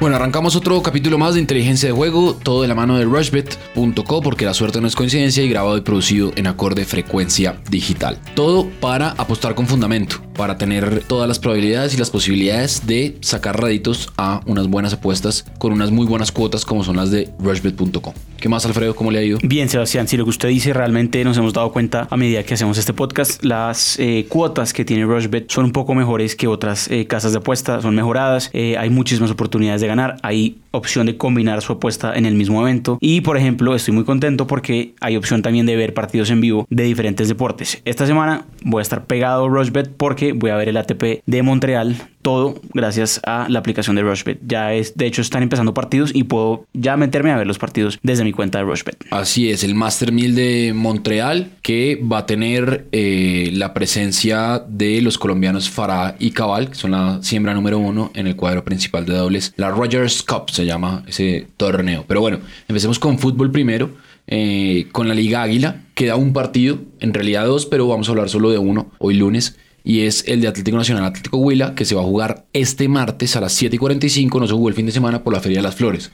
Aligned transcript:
Bueno, 0.00 0.16
arrancamos 0.16 0.56
otro 0.56 0.82
capítulo 0.82 1.18
más 1.18 1.34
de 1.34 1.40
inteligencia 1.40 1.90
de 1.90 1.94
juego, 1.94 2.34
todo 2.34 2.62
de 2.62 2.68
la 2.68 2.74
mano 2.74 2.96
de 2.96 3.04
rushbet.co 3.04 4.22
porque 4.22 4.46
la 4.46 4.54
suerte 4.54 4.80
no 4.80 4.86
es 4.86 4.96
coincidencia 4.96 5.44
y 5.44 5.50
grabado 5.50 5.76
y 5.76 5.82
producido 5.82 6.32
en 6.36 6.46
acorde 6.46 6.86
frecuencia 6.86 7.60
digital. 7.68 8.18
Todo 8.34 8.66
para 8.80 9.10
apostar 9.10 9.54
con 9.54 9.66
fundamento, 9.66 10.22
para 10.40 10.56
tener 10.56 11.02
todas 11.06 11.28
las 11.28 11.38
probabilidades 11.38 11.92
y 11.92 11.98
las 11.98 12.08
posibilidades 12.08 12.86
de 12.86 13.14
sacar 13.20 13.60
raditos 13.60 14.10
a 14.16 14.40
unas 14.46 14.68
buenas 14.68 14.94
apuestas 14.94 15.44
con 15.58 15.70
unas 15.70 15.90
muy 15.90 16.06
buenas 16.06 16.32
cuotas 16.32 16.64
como 16.64 16.82
son 16.82 16.96
las 16.96 17.10
de 17.10 17.28
rushbet.co. 17.40 18.14
¿Qué 18.40 18.48
más, 18.48 18.64
Alfredo? 18.64 18.96
¿Cómo 18.96 19.10
le 19.10 19.18
ha 19.18 19.22
ido? 19.22 19.38
Bien, 19.42 19.68
Sebastián, 19.68 20.08
si 20.08 20.16
lo 20.16 20.24
que 20.24 20.30
usted 20.30 20.48
dice 20.48 20.72
realmente 20.72 21.22
nos 21.24 21.36
hemos 21.36 21.52
dado 21.52 21.70
cuenta 21.72 22.08
a 22.10 22.16
medida 22.16 22.42
que 22.42 22.54
hacemos 22.54 22.78
este 22.78 22.94
podcast, 22.94 23.44
las 23.44 23.98
eh, 23.98 24.24
cuotas 24.30 24.72
que 24.72 24.82
tiene 24.86 25.04
Rushbet 25.04 25.50
son 25.50 25.66
un 25.66 25.72
poco 25.72 25.94
mejores 25.94 26.34
que 26.36 26.46
otras 26.46 26.90
eh, 26.90 27.06
casas 27.06 27.32
de 27.32 27.38
apuesta, 27.38 27.82
son 27.82 27.94
mejoradas, 27.94 28.48
eh, 28.54 28.78
hay 28.78 28.88
muchísimas 28.88 29.30
oportunidades 29.30 29.82
de 29.82 29.88
ganar, 29.88 30.16
hay 30.22 30.56
opción 30.70 31.04
de 31.04 31.18
combinar 31.18 31.60
su 31.60 31.74
apuesta 31.74 32.14
en 32.14 32.24
el 32.24 32.34
mismo 32.34 32.62
evento 32.62 32.96
y 33.02 33.20
por 33.20 33.36
ejemplo 33.36 33.74
estoy 33.74 33.92
muy 33.92 34.04
contento 34.04 34.46
porque 34.46 34.94
hay 35.00 35.16
opción 35.16 35.42
también 35.42 35.66
de 35.66 35.76
ver 35.76 35.92
partidos 35.92 36.30
en 36.30 36.40
vivo 36.40 36.66
de 36.70 36.84
diferentes 36.84 37.28
deportes. 37.28 37.82
Esta 37.84 38.06
semana 38.06 38.46
voy 38.62 38.80
a 38.80 38.82
estar 38.82 39.04
pegado 39.04 39.44
a 39.44 39.48
Rushbet 39.48 39.92
porque 39.98 40.29
voy 40.32 40.50
a 40.50 40.56
ver 40.56 40.68
el 40.68 40.76
ATP 40.76 41.22
de 41.26 41.42
Montreal 41.42 41.96
todo 42.22 42.60
gracias 42.74 43.20
a 43.24 43.46
la 43.48 43.58
aplicación 43.58 43.96
de 43.96 44.02
Rushbet. 44.02 44.40
Ya 44.46 44.74
es, 44.74 44.96
de 44.96 45.06
hecho, 45.06 45.22
están 45.22 45.42
empezando 45.42 45.74
partidos 45.74 46.10
y 46.14 46.24
puedo 46.24 46.66
ya 46.72 46.96
meterme 46.96 47.30
a 47.30 47.36
ver 47.36 47.46
los 47.46 47.58
partidos 47.58 47.98
desde 48.02 48.24
mi 48.24 48.32
cuenta 48.32 48.58
de 48.58 48.64
Rushbet. 48.64 49.06
Así 49.10 49.50
es, 49.50 49.64
el 49.64 49.74
Master 49.74 50.12
1000 50.12 50.34
de 50.34 50.72
Montreal 50.74 51.52
que 51.62 52.00
va 52.00 52.18
a 52.18 52.26
tener 52.26 52.88
eh, 52.92 53.50
la 53.52 53.72
presencia 53.74 54.62
de 54.68 55.00
los 55.00 55.18
colombianos 55.18 55.70
Farah 55.70 56.16
y 56.18 56.30
Cabal, 56.32 56.68
que 56.70 56.74
son 56.74 56.92
la 56.92 57.22
siembra 57.22 57.54
número 57.54 57.78
uno 57.78 58.10
en 58.14 58.26
el 58.26 58.36
cuadro 58.36 58.64
principal 58.64 59.06
de 59.06 59.14
dobles. 59.14 59.54
La 59.56 59.70
Rogers 59.70 60.22
Cup 60.22 60.50
se 60.50 60.66
llama 60.66 61.04
ese 61.06 61.48
torneo. 61.56 62.04
Pero 62.06 62.20
bueno, 62.20 62.40
empecemos 62.68 62.98
con 62.98 63.18
fútbol 63.18 63.50
primero. 63.50 63.90
Eh, 64.32 64.86
con 64.92 65.08
la 65.08 65.14
Liga 65.14 65.42
Águila 65.42 65.82
queda 65.94 66.14
un 66.14 66.32
partido, 66.32 66.78
en 67.00 67.12
realidad 67.12 67.46
dos, 67.46 67.66
pero 67.66 67.88
vamos 67.88 68.06
a 68.08 68.12
hablar 68.12 68.28
solo 68.28 68.50
de 68.50 68.58
uno 68.58 68.92
hoy 68.98 69.14
lunes 69.14 69.56
y 69.84 70.00
es 70.00 70.24
el 70.26 70.40
de 70.40 70.48
Atlético 70.48 70.76
Nacional 70.76 71.04
Atlético 71.04 71.38
Huila, 71.38 71.74
que 71.74 71.84
se 71.84 71.94
va 71.94 72.02
a 72.02 72.04
jugar 72.04 72.44
este 72.52 72.88
martes 72.88 73.36
a 73.36 73.40
las 73.40 73.52
7 73.52 73.76
y 73.76 73.78
45, 73.78 74.40
no 74.40 74.46
se 74.46 74.52
jugó 74.52 74.68
el 74.68 74.74
fin 74.74 74.86
de 74.86 74.92
semana 74.92 75.22
por 75.22 75.32
la 75.32 75.40
Feria 75.40 75.58
de 75.58 75.62
las 75.62 75.74
Flores. 75.74 76.10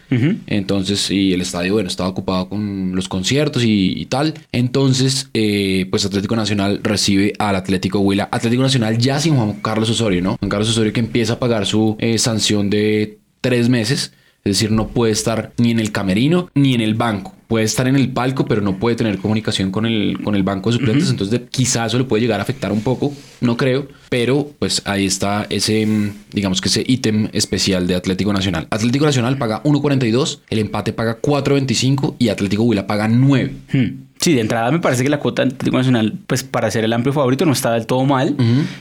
Entonces, 0.47 1.11
y 1.11 1.33
el 1.33 1.41
estadio, 1.41 1.75
bueno, 1.75 1.89
estaba 1.89 2.09
ocupado 2.09 2.49
con 2.49 2.95
los 2.95 3.09
conciertos 3.09 3.63
y, 3.65 4.07
tal. 4.07 4.35
Entonces, 4.53 5.31
eh, 5.35 5.87
pues 5.91 6.05
Atlético 6.05 6.37
Nacional 6.37 6.81
recibe 6.83 7.33
al 7.39 7.57
Atlético 7.57 8.01
Huila. 8.01 8.29
Atlético 8.31 8.63
Nacional 8.63 8.99
ya 8.99 9.21
sin 9.21 9.37
Juan 9.37 9.55
Carlos 9.63 9.91
Osorio, 9.91 10.23
¿no? 10.23 10.37
Juan 10.39 10.49
Carlos 10.49 10.71
Osorio 10.71 10.93
que 10.93 11.01
empieza 11.01 11.35
a 11.35 11.39
pagar 11.39 11.67
su 11.67 11.97
eh, 11.99 12.19
sanción 12.19 12.71
de 12.71 13.19
tres 13.41 13.69
meses. 13.69 14.13
Es 14.47 14.59
decir, 14.59 14.71
no 14.71 14.89
puede 14.89 15.13
estar 15.13 15.53
ni 15.59 15.71
en 15.71 15.81
el 15.81 15.93
camerino 15.93 16.49
ni 16.55 16.75
en 16.75 16.81
el 16.81 16.95
banco 16.95 17.37
puede 17.49 17.65
estar 17.65 17.87
en 17.87 17.97
el 17.97 18.11
palco, 18.11 18.47
pero 18.47 18.61
no 18.61 18.79
puede 18.79 18.97
tener 18.97 19.19
comunicación 19.19 19.71
con 19.71 19.87
el, 19.87 20.19
con 20.23 20.35
el 20.35 20.43
banco 20.43 20.71
de 20.71 20.79
suplentes. 20.79 21.11
Entonces, 21.11 21.43
quizás 21.51 21.89
eso 21.89 21.99
le 21.99 22.05
puede 22.05 22.23
llegar 22.23 22.41
a 22.41 22.43
afectar 22.43 22.73
un 22.73 22.81
poco, 22.81 23.13
no 23.41 23.57
creo, 23.57 23.89
pero 24.09 24.51
pues 24.59 24.83
ahí 24.85 25.07
está 25.07 25.47
ese, 25.49 25.87
mm, 25.87 26.13
digamos 26.33 26.61
que 26.61 26.69
ese 26.69 26.85
ítem 26.87 27.29
especial 27.33 27.87
de 27.87 27.95
Atlético 27.95 28.33
Nacional. 28.33 28.67
Atlético 28.71 29.05
Nacional 29.05 29.39
paga 29.39 29.63
1.42, 29.63 30.41
el 30.51 30.59
empate 30.59 30.93
paga 30.93 31.21
4.25 31.21 32.17
y 32.19 32.29
Atlético 32.29 32.65
Huila 32.65 32.87
paga 32.87 33.09
9. 33.09 33.53
Hmm. 33.73 34.06
Sí, 34.27 34.35
de 34.35 34.41
entrada 34.41 34.73
me 34.73 34.81
parece 34.81 35.05
que 35.05 35.09
la 35.09 35.21
cuota 35.21 35.45
Atlético 35.45 35.77
Nacional, 35.77 36.15
pues 36.27 36.43
para 36.43 36.69
ser 36.69 36.83
el 36.83 36.93
amplio 36.93 37.13
favorito, 37.13 37.47
no 37.47 37.53
está 37.53 37.73
del 37.73 37.87
todo 37.87 38.05
mal. 38.05 38.35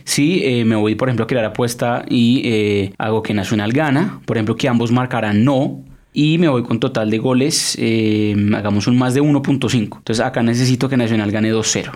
Sí, 0.03 0.41
eh, 0.43 0.65
me 0.65 0.75
voy, 0.75 0.95
por 0.95 1.07
ejemplo, 1.07 1.25
a 1.25 1.27
crear 1.27 1.45
apuesta 1.45 2.03
y 2.09 2.41
eh, 2.45 2.93
hago 2.97 3.21
que 3.21 3.35
Nacional 3.35 3.71
gana. 3.71 4.21
Por 4.25 4.37
ejemplo, 4.37 4.55
que 4.55 4.67
ambos 4.67 4.91
marcarán 4.91 5.43
no 5.45 5.83
y 6.15 6.37
me 6.37 6.47
voy 6.47 6.63
con 6.63 6.79
total 6.79 7.11
de 7.11 7.17
goles, 7.17 7.75
eh, 7.77 8.35
hagamos 8.55 8.87
un 8.87 8.97
más 8.97 9.13
de 9.13 9.21
1.5. 9.21 9.97
Entonces 9.97 10.21
acá 10.21 10.41
necesito 10.41 10.87
que 10.87 10.95
Nacional 10.95 11.29
gane 11.29 11.53
2-0 11.53 11.91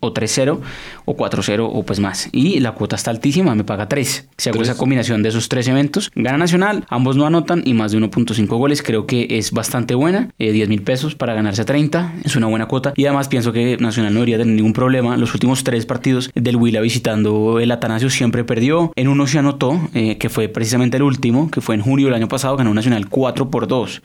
o 0.00 0.14
3-0 0.14 0.60
o 1.04 1.16
4-0 1.16 1.68
o 1.72 1.82
pues 1.84 1.98
más. 1.98 2.28
Y 2.30 2.60
la 2.60 2.72
cuota 2.72 2.94
está 2.94 3.10
altísima, 3.10 3.54
me 3.56 3.64
paga 3.64 3.88
3. 3.88 4.28
Si 4.38 4.48
hago 4.48 4.62
esa 4.62 4.76
combinación 4.76 5.24
de 5.24 5.30
esos 5.30 5.48
tres 5.48 5.66
eventos, 5.66 6.12
gana 6.14 6.38
Nacional, 6.38 6.84
ambos 6.88 7.16
no 7.16 7.26
anotan 7.26 7.62
y 7.64 7.74
más 7.74 7.90
de 7.90 7.98
1.5 7.98 8.46
goles, 8.56 8.82
creo 8.82 9.06
que 9.06 9.26
es 9.30 9.50
bastante 9.50 9.96
buena. 9.96 10.30
10 10.38 10.54
eh, 10.54 10.66
mil 10.68 10.82
pesos 10.82 11.16
para 11.16 11.34
ganarse 11.34 11.62
a 11.62 11.64
30, 11.64 12.14
es 12.24 12.36
una 12.36 12.46
buena 12.46 12.66
cuota. 12.66 12.92
Y 12.94 13.06
además 13.06 13.26
pienso 13.26 13.52
que 13.52 13.76
Nacional 13.78 14.14
no 14.14 14.20
debería 14.20 14.38
tener 14.38 14.54
ningún 14.54 14.72
problema. 14.72 15.16
Los 15.16 15.34
últimos 15.34 15.64
tres 15.64 15.84
partidos 15.84 16.30
del 16.34 16.56
Huila 16.56 16.80
visitando 16.80 17.58
el 17.58 17.72
Atanasio 17.72 18.08
siempre 18.08 18.44
perdió. 18.44 18.92
En 18.94 19.08
uno 19.08 19.26
se 19.26 19.38
anotó, 19.40 19.80
eh, 19.94 20.16
que 20.18 20.28
fue 20.28 20.48
precisamente 20.48 20.96
el 20.96 21.02
último, 21.02 21.50
que 21.50 21.60
fue 21.60 21.74
en 21.74 21.80
junio 21.80 22.06
del 22.06 22.14
año 22.14 22.28
pasado, 22.28 22.56
ganó 22.56 22.72
Nacional 22.72 23.08
4 23.08 23.50
por 23.50 23.63
2. 23.66 24.02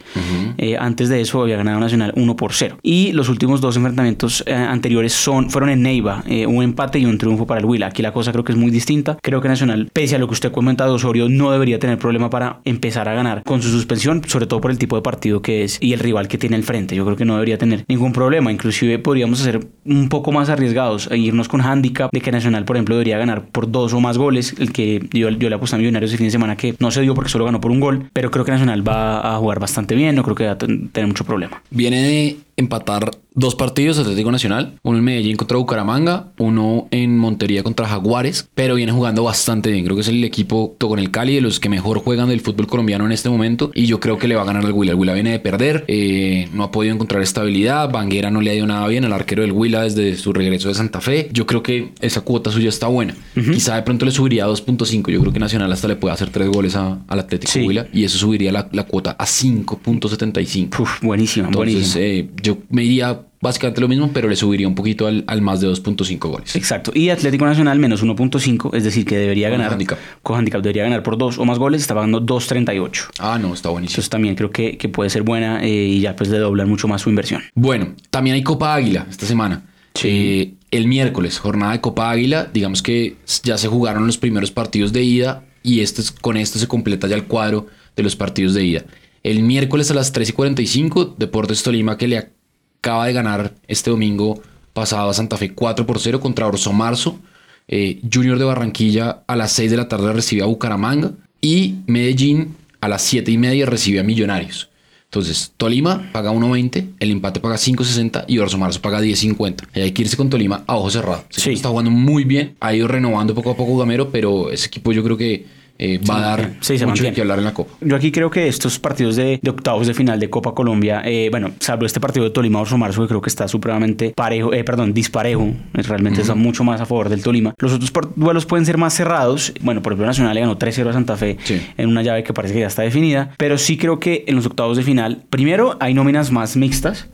Eh, 0.58 0.78
antes 0.78 1.10
de 1.10 1.22
eso 1.22 1.42
había 1.42 1.58
ganado 1.58 1.80
Nacional 1.80 2.14
1 2.16 2.36
por 2.36 2.54
0. 2.54 2.78
Y 2.82 3.12
los 3.14 3.30
últimos 3.30 3.62
dos 3.62 3.76
enfrentamientos 3.78 4.44
eh, 4.46 4.54
anteriores 4.54 5.14
son, 5.14 5.50
fueron 5.50 5.70
en 5.70 5.82
Neiva, 5.82 6.24
eh, 6.28 6.46
un 6.46 6.64
empate 6.64 7.00
y 7.00 7.06
un 7.06 7.18
triunfo 7.18 7.46
para 7.46 7.60
el 7.60 7.66
Huila. 7.66 7.88
Aquí 7.88 8.02
la 8.02 8.14
cosa 8.14 8.32
creo 8.32 8.44
que 8.44 8.52
es 8.52 8.58
muy 8.58 8.72
distinta. 8.72 9.18
Creo 9.22 9.42
que 9.42 9.48
Nacional, 9.48 9.90
pese 9.92 10.16
a 10.16 10.20
lo 10.20 10.28
que 10.28 10.34
usted 10.34 10.50
ha 10.50 10.52
comentado, 10.52 10.94
Osorio 10.94 11.30
no 11.30 11.52
debería 11.52 11.80
tener 11.80 11.98
problema 11.98 12.30
para 12.30 12.62
empezar 12.66 13.08
a 13.10 13.14
ganar 13.14 13.44
con 13.44 13.62
su 13.62 13.70
suspensión, 13.70 14.22
sobre 14.28 14.48
todo 14.48 14.62
por 14.62 14.72
el 14.72 14.78
tipo 14.78 14.96
de 14.96 15.02
partido 15.02 15.42
que 15.42 15.64
es 15.64 15.78
y 15.82 15.94
el 15.94 16.00
rival 16.00 16.28
que 16.28 16.38
tiene 16.38 16.56
al 16.56 16.64
frente. 16.64 16.96
Yo 16.96 17.06
creo 17.06 17.18
que 17.18 17.26
no 17.26 17.34
debería 17.34 17.58
tener 17.58 17.86
ningún 17.88 18.14
problema. 18.14 18.52
Inclusive 18.52 19.00
podríamos 19.00 19.42
hacer 19.42 19.68
un 19.86 20.10
poco 20.10 20.32
más 20.32 20.50
arriesgados 20.50 21.10
e 21.12 21.18
irnos 21.18 21.48
con 21.48 21.62
handicap 21.62 22.12
de 22.12 22.22
que 22.22 22.32
Nacional, 22.32 22.66
por 22.66 22.76
ejemplo, 22.76 22.96
debería 22.96 23.18
ganar 23.18 23.48
por 23.48 23.72
dos 23.72 23.94
o 23.94 24.00
más 24.00 24.18
goles. 24.18 24.56
El 24.60 24.72
que 24.72 25.08
yo, 25.12 25.30
yo 25.30 25.50
le 25.50 25.56
aposté 25.56 25.76
a 25.76 25.80
Millonarios 25.80 26.12
el 26.12 26.18
fin 26.18 26.28
de 26.28 26.32
semana 26.32 26.56
que 26.56 26.76
no 26.80 26.92
se 26.92 27.02
dio 27.02 27.16
porque 27.16 27.30
solo 27.30 27.46
ganó 27.46 27.60
por 27.60 27.72
un 27.72 27.80
gol, 27.80 28.10
pero 28.14 28.32
creo 28.32 28.46
que 28.46 28.52
Nacional 28.52 28.88
va 28.88 29.36
a 29.36 29.38
jugar 29.38 29.49
bastante 29.58 29.96
bien, 29.96 30.16
no 30.16 30.22
creo 30.22 30.36
que 30.36 30.46
va 30.46 30.52
a 30.52 30.58
tener 30.58 31.08
mucho 31.08 31.24
problema. 31.24 31.64
Viene 31.72 32.04
de 32.04 32.38
empatar 32.60 33.12
dos 33.40 33.56
partidos 33.56 33.98
Atlético 33.98 34.32
Nacional, 34.32 34.80
uno 34.84 34.98
en 34.98 35.04
Medellín 35.04 35.38
contra 35.38 35.58
Bucaramanga, 35.58 36.34
uno 36.38 36.88
en 36.92 37.18
Montería 37.18 37.64
contra 37.64 37.88
Jaguares, 37.88 38.50
pero 38.54 38.76
viene 38.76 38.92
jugando 38.92 39.24
bastante 39.24 39.72
bien. 39.72 39.86
Creo 39.86 39.96
que 39.96 40.02
es 40.02 40.08
el 40.10 40.24
equipo 40.24 40.76
con 40.78 41.00
el 41.00 41.10
Cali 41.12 41.36
de 41.36 41.42
los 41.42 41.60
que 41.60 41.70
mejor 41.70 42.00
juegan 42.00 42.30
del 42.30 42.42
fútbol 42.42 42.68
colombiano 42.68 43.06
en 43.06 43.12
este 43.12 43.30
momento 43.30 43.72
y 43.74 43.86
yo 43.86 44.00
creo 44.00 44.18
que 44.18 44.28
le 44.28 44.36
va 44.36 44.42
a 44.42 44.46
ganar 44.46 44.66
al 44.66 44.74
Huila. 44.74 44.92
El 44.92 45.00
Huila 45.00 45.14
viene 45.14 45.32
de 45.32 45.40
perder, 45.40 45.86
eh, 45.88 46.50
no 46.54 46.64
ha 46.64 46.72
podido 46.72 46.94
encontrar 46.94 47.22
estabilidad, 47.22 47.90
Banguera 47.90 48.30
no 48.30 48.42
le 48.42 48.52
ha 48.52 48.56
ido 48.56 48.68
nada 48.68 48.86
bien, 48.88 49.06
el 49.06 49.14
arquero 49.14 49.42
del 49.42 49.54
Huila 49.54 49.84
desde 49.84 50.18
su 50.18 50.34
regreso 50.34 50.68
de 50.68 50.76
Santa 50.76 51.00
Fe. 51.00 51.30
Yo 51.32 51.46
creo 51.46 51.64
que 51.64 51.92
esa 52.02 52.22
cuota 52.22 52.52
suya 52.52 52.70
está 52.70 52.88
buena. 52.88 53.16
Quizá 53.34 53.76
de 53.76 53.84
pronto 53.84 54.06
le 54.06 54.12
subiría 54.12 54.44
a 54.46 54.48
2.5. 54.50 55.12
Yo 55.12 55.22
creo 55.22 55.34
que 55.34 55.40
Nacional 55.40 55.72
hasta 55.72 55.88
le 55.88 55.96
puede 55.96 56.14
hacer 56.14 56.30
tres 56.30 56.50
goles 56.50 56.76
al 56.76 57.04
Atlético 57.08 57.60
Huila 57.66 57.88
y 57.94 58.04
eso 58.04 58.18
subiría 58.18 58.52
la, 58.52 58.84
cuota 58.84 59.12
a 59.12 59.26
5.75. 59.26 61.00
Buenísimo, 61.02 61.48
Entonces, 61.48 61.96
eh, 61.96 62.28
yo 62.42 62.49
me 62.70 62.84
iría 62.84 63.22
básicamente 63.42 63.82
lo 63.82 63.88
mismo, 63.88 64.12
pero 64.14 64.28
le 64.28 64.36
subiría 64.36 64.68
un 64.68 64.76
poquito 64.76 65.08
al, 65.08 65.42
más 65.42 65.62
de 65.62 65.68
2.5 65.68 66.20
goles. 66.20 66.56
Exacto. 66.56 66.92
Y 66.94 67.10
Atlético 67.10 67.46
Nacional 67.46 67.80
menos 67.80 68.04
1.5, 68.04 68.76
es 68.76 68.84
decir, 68.84 69.06
que 69.06 69.18
debería 69.18 69.50
ganar. 69.50 69.72
Handicap. 69.72 69.98
Con 70.24 70.38
handicap 70.38 70.62
debería 70.62 70.84
ganar 70.84 71.04
por 71.04 71.18
dos 71.18 71.38
o 71.38 71.46
más 71.46 71.60
goles, 71.60 71.82
está 71.82 71.96
pagando 71.96 72.22
2.38. 72.22 73.12
Ah, 73.20 73.40
no, 73.42 73.54
está 73.54 73.70
buenísimo. 73.70 73.94
Entonces 73.94 74.10
también 74.10 74.36
creo 74.36 74.52
que, 74.52 74.78
que 74.78 74.90
puede 74.90 75.10
ser 75.10 75.24
buena 75.24 75.64
eh, 75.64 75.70
y 75.70 76.00
ya 76.02 76.16
pues 76.16 76.30
le 76.30 76.38
doblar 76.38 76.68
mucho 76.68 76.88
más 76.88 77.02
su 77.02 77.10
inversión. 77.10 77.42
Bueno, 77.56 77.96
también 78.10 78.36
hay 78.36 78.44
Copa 78.44 78.74
Águila 78.74 79.08
esta 79.10 79.26
semana. 79.26 79.64
Sí. 79.94 80.08
Eh, 80.10 80.54
el 80.72 80.88
miércoles, 80.88 81.40
jornada 81.40 81.72
de 81.74 81.82
Copa 81.82 82.12
Águila, 82.12 82.50
digamos 82.54 82.84
que 82.84 83.16
ya 83.44 83.58
se 83.58 83.68
jugaron 83.68 84.06
los 84.06 84.18
primeros 84.18 84.52
partidos 84.52 84.94
de 84.94 85.04
ida 85.04 85.44
y 85.64 85.82
este, 85.82 86.04
con 86.22 86.38
esto 86.38 86.60
se 86.60 86.68
completa 86.68 87.08
ya 87.08 87.16
el 87.16 87.26
cuadro 87.26 87.68
de 87.96 88.04
los 88.04 88.16
partidos 88.16 88.54
de 88.54 88.64
ida. 88.64 88.86
El 89.24 89.44
miércoles 89.44 89.92
a 89.92 89.94
las 89.94 90.12
3 90.14 90.30
y 90.30 90.32
45, 90.34 91.16
Deportes 91.18 91.64
Tolima 91.64 91.98
que 91.98 92.08
le 92.08 92.30
acaba 92.80 93.08
de 93.08 93.14
ganar 93.14 93.54
este 93.68 93.90
domingo 93.90 94.42
pasado 94.74 95.10
a 95.10 95.14
Santa 95.14 95.38
Fe 95.38 95.54
4 95.54 95.86
por 95.86 96.00
0 96.00 96.20
contra 96.20 96.48
Orso 96.48 96.74
Marzo. 96.74 97.20
Eh, 97.68 98.02
Junior 98.12 98.40
de 98.40 98.46
Barranquilla 98.46 99.24
a 99.28 99.36
las 99.36 99.52
6 99.52 99.70
de 99.72 99.78
la 99.78 99.88
tarde 99.88 100.12
recibe 100.14 100.42
a 100.42 100.46
Bucaramanga 100.46 101.12
y 101.42 101.76
Medellín 101.86 102.56
a 102.82 102.88
las 102.88 103.02
7 103.04 103.30
y 103.32 103.38
media 103.38 103.66
recibe 103.66 104.00
a 104.00 104.04
Millonarios. 104.04 104.70
Entonces, 105.06 105.54
Tolima 105.58 106.10
paga 106.12 106.32
1.20, 106.32 106.94
el 107.00 107.12
empate 107.12 107.40
paga 107.40 107.56
5.60 107.56 108.26
y 108.28 108.38
Orso 108.38 108.58
Marzo 108.60 108.80
paga 108.80 109.02
10.50. 109.02 109.68
hay 109.74 109.92
que 109.92 110.04
irse 110.04 110.16
con 110.16 110.30
Tolima 110.30 110.64
a 110.68 110.76
ojo 110.76 110.90
cerrado. 110.92 111.26
Sí. 111.30 111.52
Está 111.52 111.70
jugando 111.70 111.90
muy 111.92 112.24
bien, 112.24 112.56
ha 112.60 112.76
ido 112.76 112.88
renovando 112.88 113.34
poco 113.34 113.52
a 113.52 113.58
poco 113.58 113.78
Gamero, 113.78 114.12
pero 114.12 114.52
ese 114.52 114.68
equipo 114.68 114.92
yo 114.92 115.04
creo 115.04 115.18
que 115.18 115.46
eh, 115.82 115.98
va 116.00 116.18
a 116.18 116.22
dar 116.36 116.52
mucho 116.86 117.14
que 117.14 117.22
hablar 117.22 117.40
en 117.40 117.46
la 117.46 117.54
Copa. 117.54 117.74
Yo 117.80 117.96
aquí 117.96 118.12
creo 118.12 118.30
que 118.30 118.50
estos 118.50 118.78
partidos 118.80 119.16
de, 119.16 119.40
octavos 119.48 119.88
de 119.88 119.94
final 119.94 120.20
de 120.20 120.30
Copa 120.30 120.54
Colombia, 120.54 121.02
eh, 121.06 121.30
bueno, 121.32 121.52
salvo 121.60 121.86
este 121.86 122.02
partido 122.02 122.26
de 122.26 122.32
Tolima 122.32 122.60
Orso 122.60 122.78
Marzo, 122.78 123.02
que 123.04 123.08
creo 123.08 123.22
que 123.22 123.30
está 123.30 123.48
supremamente 123.48 124.14
parejo, 124.14 124.54
eh, 124.54 124.66
perdón, 124.66 124.94
disparejo, 124.94 125.54
realmente 125.74 126.20
está 126.22 126.36
mucho 126.36 126.66
más 126.66 126.82
a 126.82 126.86
favor 126.86 127.08
del 127.08 127.24
Tolima. 127.24 127.54
Los 127.58 127.72
otros 127.72 127.94
duelos 128.18 128.46
pueden 128.46 128.66
ser 128.66 128.78
más 128.78 128.94
cerrados. 128.94 129.54
Bueno, 129.62 129.82
por 129.82 129.94
ejemplo, 129.94 130.08
Nacional 130.08 130.36
le 130.36 130.42
ganó 130.42 130.58
3-0 130.60 130.90
a 130.90 130.94
Santa 130.94 131.16
Fe 131.16 131.38
en 131.78 131.90
una 131.90 132.04
llave 132.04 132.24
que 132.24 132.34
parece 132.34 132.54
que 132.54 132.60
ya 132.60 132.68
está 132.68 132.82
definida, 132.82 133.32
pero 133.38 133.58
sí 133.58 133.78
creo 133.78 134.02
que 134.02 134.26
en 134.28 134.36
los 134.36 134.46
octavos 134.46 134.76
de 134.76 134.84
final, 134.84 135.24
primero, 135.30 135.78
hay 135.80 135.94
nóminas 135.94 136.30
más 136.30 136.58
mixtas 136.58 137.08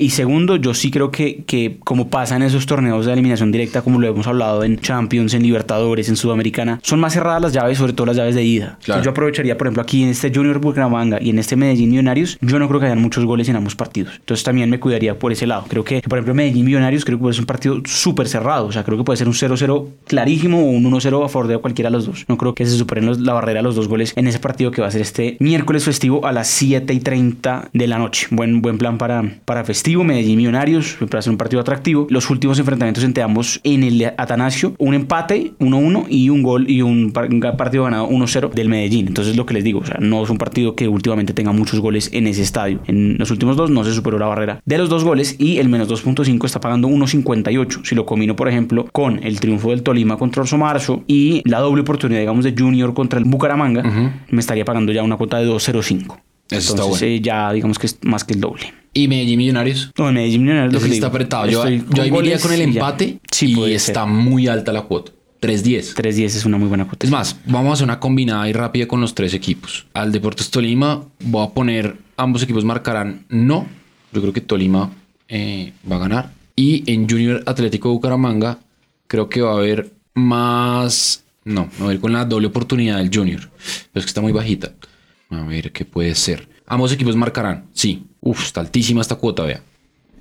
y 0.00 0.10
segundo, 0.10 0.56
yo 0.56 0.74
sí 0.74 0.90
creo 0.90 1.10
que, 1.10 1.44
que 1.46 1.78
como 1.84 2.08
pasa 2.08 2.36
en 2.36 2.42
esos 2.42 2.66
torneos 2.66 3.06
de 3.06 3.12
eliminación 3.12 3.50
directa, 3.52 3.82
como 3.82 3.98
lo 4.00 4.06
hemos 4.08 4.26
hablado 4.26 4.62
en 4.64 4.78
Champions, 4.78 5.34
en 5.34 5.42
Libertadores, 5.42 6.08
en 6.08 6.16
Sudamericana, 6.16 6.80
son 6.82 7.00
más 7.00 7.12
cerradas 7.14 7.40
las 7.42 7.52
llaves, 7.52 7.78
sobre 7.78 7.92
todo 7.92 8.06
las 8.06 8.16
llaves 8.16 8.34
de 8.34 8.44
ida. 8.44 8.78
Claro. 8.84 9.02
Yo 9.02 9.10
aprovecharía, 9.10 9.56
por 9.56 9.66
ejemplo, 9.66 9.82
aquí 9.82 10.02
en 10.02 10.08
este 10.10 10.30
Junior 10.34 10.58
Bucaramanga 10.60 11.18
y 11.20 11.30
en 11.30 11.38
este 11.38 11.56
Medellín 11.56 11.90
Millonarios, 11.90 12.38
yo 12.40 12.58
no 12.58 12.68
creo 12.68 12.80
que 12.80 12.86
hayan 12.86 13.00
muchos 13.00 13.24
goles 13.24 13.48
en 13.48 13.56
ambos 13.56 13.74
partidos. 13.74 14.14
Entonces 14.18 14.44
también 14.44 14.68
me 14.70 14.78
cuidaría 14.80 15.18
por 15.18 15.32
ese 15.32 15.46
lado. 15.46 15.64
Creo 15.68 15.84
que, 15.84 16.02
por 16.02 16.18
ejemplo, 16.18 16.34
Medellín 16.34 16.64
Millonarios 16.66 17.04
creo 17.04 17.18
que 17.20 17.32
ser 17.32 17.40
un 17.42 17.46
partido 17.46 17.80
súper 17.84 18.28
cerrado. 18.28 18.66
O 18.66 18.72
sea, 18.72 18.84
creo 18.84 18.98
que 18.98 19.04
puede 19.04 19.16
ser 19.16 19.28
un 19.28 19.34
0-0 19.34 19.86
clarísimo 20.06 20.60
o 20.60 20.70
un 20.70 20.84
1-0 20.84 21.24
a 21.24 21.28
favor 21.28 21.48
de 21.48 21.58
cualquiera 21.58 21.90
de 21.90 21.96
los 21.96 22.06
dos. 22.06 22.24
No 22.28 22.36
creo 22.36 22.54
que 22.54 22.66
se 22.66 22.76
superen 22.76 23.06
los- 23.06 23.20
la 23.20 23.32
barrera 23.32 23.58
de 23.60 23.64
los 23.64 23.74
dos 23.76 23.88
goles 23.88 24.12
en 24.16 24.26
ese 24.26 24.38
partido 24.38 24.70
que 24.70 24.80
va 24.82 24.88
a 24.88 24.90
ser 24.90 25.00
este 25.02 25.36
miércoles 25.40 25.84
festivo 25.84 26.26
a 26.26 26.32
las 26.32 26.48
7 26.48 26.92
y 26.92 27.00
30 27.00 27.68
de 27.72 27.86
la 27.86 27.98
noche. 27.98 28.26
Buen, 28.30 28.60
buen 28.62 28.78
plan 28.78 28.98
para, 28.98 29.22
para 29.44 29.64
festivo. 29.70 30.02
Medellín 30.04 30.36
Millonarios, 30.36 30.96
para 31.08 31.22
ser 31.22 31.30
un 31.30 31.36
partido 31.36 31.60
atractivo. 31.60 32.06
Los 32.10 32.28
últimos 32.30 32.58
enfrentamientos 32.58 33.04
entre 33.04 33.22
ambos 33.22 33.60
en 33.62 33.84
el 33.84 34.04
Atanasio, 34.16 34.74
un 34.78 34.94
empate 34.94 35.52
1-1 35.60 36.06
y 36.08 36.28
un 36.28 36.42
gol 36.42 36.68
y 36.68 36.82
un, 36.82 37.12
par- 37.12 37.28
un 37.32 37.40
partido 37.56 37.84
ganado 37.84 38.08
1-0 38.08 38.50
del 38.52 38.68
Medellín. 38.68 39.06
Entonces 39.08 39.36
lo 39.36 39.46
que 39.46 39.54
les 39.54 39.62
digo, 39.64 39.78
o 39.80 39.84
sea, 39.86 39.98
no 40.00 40.22
es 40.24 40.30
un 40.30 40.38
partido 40.38 40.74
que 40.74 40.88
últimamente 40.88 41.32
tenga 41.34 41.52
muchos 41.52 41.78
goles 41.80 42.10
en 42.12 42.26
ese 42.26 42.42
estadio. 42.42 42.80
En 42.88 43.16
los 43.18 43.30
últimos 43.30 43.56
dos 43.56 43.70
no 43.70 43.84
se 43.84 43.92
superó 43.94 44.18
la 44.18 44.26
barrera 44.26 44.60
de 44.64 44.78
los 44.78 44.88
dos 44.88 45.04
goles 45.04 45.36
y 45.38 45.58
el 45.58 45.68
menos 45.68 45.88
2.5 45.88 46.44
está 46.44 46.60
pagando 46.60 46.88
1.58. 46.88 47.80
Si 47.84 47.94
lo 47.94 48.04
combino, 48.06 48.34
por 48.36 48.48
ejemplo, 48.48 48.86
con 48.92 49.22
el 49.22 49.38
triunfo 49.40 49.70
del 49.70 49.82
Tolima 49.82 50.16
contra 50.16 50.42
Orso 50.42 50.58
Marzo 50.58 51.04
y 51.06 51.42
la 51.48 51.60
doble 51.60 51.82
oportunidad, 51.82 52.20
digamos, 52.20 52.44
de 52.44 52.54
Junior 52.58 52.92
contra 52.94 53.18
el 53.18 53.24
Bucaramanga, 53.24 53.82
me 54.30 54.40
estaría 54.40 54.64
pagando 54.64 54.92
ya 54.92 55.02
una 55.02 55.16
cuota 55.16 55.38
de 55.38 55.46
2.05. 55.48 56.16
Eso 56.50 56.72
está 56.72 56.82
Entonces, 56.82 57.00
bueno. 57.00 57.14
eh, 57.14 57.20
ya 57.20 57.52
digamos 57.52 57.78
que 57.78 57.86
es 57.86 57.98
más 58.02 58.24
que 58.24 58.34
el 58.34 58.40
doble. 58.40 58.74
Y 58.92 59.06
Medellín 59.06 59.38
Millonarios. 59.38 59.92
No, 59.96 60.08
en 60.08 60.14
Medellín 60.14 60.42
Millonarios 60.42 60.72
lo 60.74 60.80
que 60.80 60.86
está 60.86 60.94
digo, 60.94 61.06
apretado. 61.06 61.46
Yo, 61.46 61.64
estoy 61.64 61.84
yo 61.94 62.02
ahí 62.02 62.10
con 62.10 62.24
iría 62.24 62.36
el 62.36 62.42
y 62.42 62.56
ya. 62.56 62.64
empate 62.64 63.20
Sí, 63.30 63.52
y 63.52 63.54
puede 63.54 63.74
está 63.74 64.04
muy 64.06 64.48
alta 64.48 64.72
la 64.72 64.82
cuota. 64.82 65.12
3-10. 65.40 65.94
3.10 65.94 66.24
es 66.24 66.44
una 66.44 66.58
muy 66.58 66.68
buena 66.68 66.86
cuota. 66.86 67.06
Es 67.06 67.10
más, 67.10 67.36
vamos 67.46 67.70
a 67.70 67.72
hacer 67.74 67.84
una 67.84 67.98
combinada 67.98 68.48
y 68.48 68.52
rápida 68.52 68.86
con 68.86 69.00
los 69.00 69.14
tres 69.14 69.32
equipos. 69.32 69.86
Al 69.94 70.12
Deportes 70.12 70.50
Tolima 70.50 71.02
voy 71.20 71.46
a 71.46 71.50
poner, 71.50 71.96
ambos 72.16 72.42
equipos 72.42 72.64
marcarán 72.64 73.24
no. 73.28 73.66
Yo 74.12 74.20
creo 74.20 74.32
que 74.32 74.40
Tolima 74.40 74.90
eh, 75.28 75.72
va 75.90 75.96
a 75.96 75.98
ganar. 76.00 76.32
Y 76.56 76.82
en 76.92 77.08
Junior 77.08 77.42
Atlético 77.46 77.90
Bucaramanga 77.90 78.58
creo 79.06 79.28
que 79.28 79.40
va 79.40 79.52
a 79.52 79.56
haber 79.56 79.92
más... 80.14 81.22
No, 81.44 81.70
me 81.78 81.84
voy 81.84 81.90
a 81.92 81.94
ir 81.94 82.00
con 82.00 82.12
la 82.12 82.24
doble 82.26 82.48
oportunidad 82.48 82.98
del 82.98 83.10
Junior. 83.14 83.40
Pero 83.40 84.00
es 84.00 84.04
que 84.04 84.08
está 84.10 84.20
muy 84.20 84.32
bajita. 84.32 84.72
A 85.30 85.42
ver 85.44 85.72
qué 85.72 85.84
puede 85.84 86.14
ser. 86.14 86.48
Ambos 86.66 86.92
equipos 86.92 87.16
marcarán. 87.16 87.66
Sí. 87.72 88.04
Uf, 88.20 88.44
está 88.44 88.60
altísima 88.60 89.00
esta 89.00 89.16
cuota, 89.16 89.44
vea. 89.44 89.62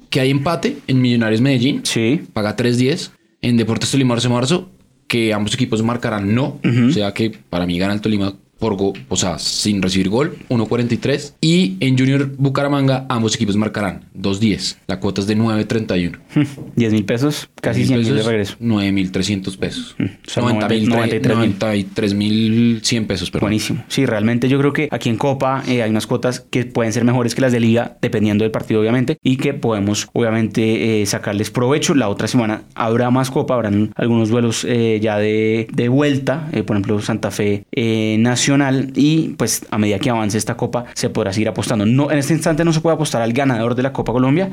Que 0.10 0.20
hay 0.20 0.30
empate 0.32 0.78
en 0.88 1.02
Millonarios 1.02 1.42
Medellín 1.42 1.82
Sí. 1.84 2.22
paga 2.34 2.56
3.10. 2.56 3.12
En 3.42 3.58
Deportes 3.58 3.92
Tolima 3.92 4.10
Marzo 4.16 4.30
Marzo, 4.30 4.70
que 5.08 5.34
ambos 5.34 5.54
equipos 5.54 5.82
marcarán 5.84 6.34
no. 6.34 6.60
O 6.88 6.92
sea 6.92 7.14
que 7.14 7.30
para 7.30 7.66
mí 7.66 7.78
gana 7.80 7.94
el 7.94 8.02
Tolima 8.02 8.34
por 8.60 8.76
go- 8.76 8.94
o 9.08 9.16
sea, 9.16 9.40
sin 9.40 9.82
recibir 9.82 10.10
gol, 10.10 10.38
1.43. 10.50 11.34
Y 11.42 11.78
en 11.80 11.98
Junior 11.98 12.30
Bucaramanga, 12.38 13.06
ambos 13.10 13.36
equipos 13.36 13.56
marcarán 13.56 14.06
2.10. 14.18 14.78
La 14.88 15.00
cuota 15.00 15.22
es 15.22 15.28
de 15.28 15.38
9.31. 15.38 16.18
10 16.76 16.92
mil 16.94 17.06
pesos, 17.06 17.50
casi 17.62 17.86
100 17.86 18.00
mil 18.02 18.16
de 18.16 18.24
regreso. 18.24 18.56
9.300 18.62 19.58
pesos. 19.58 19.96
o 20.00 20.30
sea, 20.30 20.44
90.000, 20.44 20.88
93.000. 21.22 21.60
93.100 21.60 23.08
pesos, 23.08 23.32
perdón. 23.32 23.46
Buenísimo. 23.48 23.84
Sí, 23.88 24.06
realmente 24.06 24.50
yo 24.50 24.58
creo 24.60 24.74
que 24.74 24.88
aquí 24.92 25.10
en 25.10 25.18
Copa 25.18 25.64
eh, 25.68 25.82
hay 25.84 25.90
unas 25.90 26.08
cuotas 26.08 26.42
que 26.50 26.66
pueden 26.66 26.94
ser 26.94 27.04
mejores 27.04 27.36
que 27.36 27.42
las 27.42 27.52
de 27.52 27.60
Liga, 27.60 27.98
dependiendo 28.02 28.44
del 28.44 28.52
partido, 28.52 28.82
obviamente, 28.82 29.18
y 29.24 29.38
que 29.38 29.54
podemos, 29.54 30.10
obviamente, 30.14 31.02
eh, 31.02 31.06
sacarles 31.06 31.52
provecho. 31.52 31.96
La 31.96 32.10
otra 32.10 32.28
semana 32.28 32.64
habrá 32.76 33.10
más 33.12 33.32
Copa, 33.32 33.54
habrán 33.54 33.92
algunos 33.96 34.30
duelos 34.30 34.66
eh, 34.68 35.00
ya 35.02 35.18
de, 35.18 35.68
de 35.72 35.90
vuelta, 35.90 36.50
eh, 36.52 36.64
por 36.64 36.76
ejemplo, 36.76 37.02
Santa 37.02 37.32
Fe 37.32 37.64
eh, 37.72 38.18
Y 38.96 39.36
pues 39.38 39.66
a 39.70 39.78
medida 39.78 40.00
que 40.00 40.10
avance 40.10 40.38
esta 40.38 40.56
Copa 40.56 40.86
se 40.94 41.10
podrá 41.10 41.34
seguir 41.34 41.50
apostando. 41.50 41.86
No, 41.86 42.12
en 42.12 42.18
este 42.18 42.34
instante 42.34 42.66
no 42.66 42.74
se 42.74 42.82
puede 42.82 42.96
apostar 42.96 43.22
al 43.22 43.34
ganador 43.34 43.76
de 43.76 43.84
la 43.84 43.94
Copa 43.94 44.12
Colombia, 44.12 44.50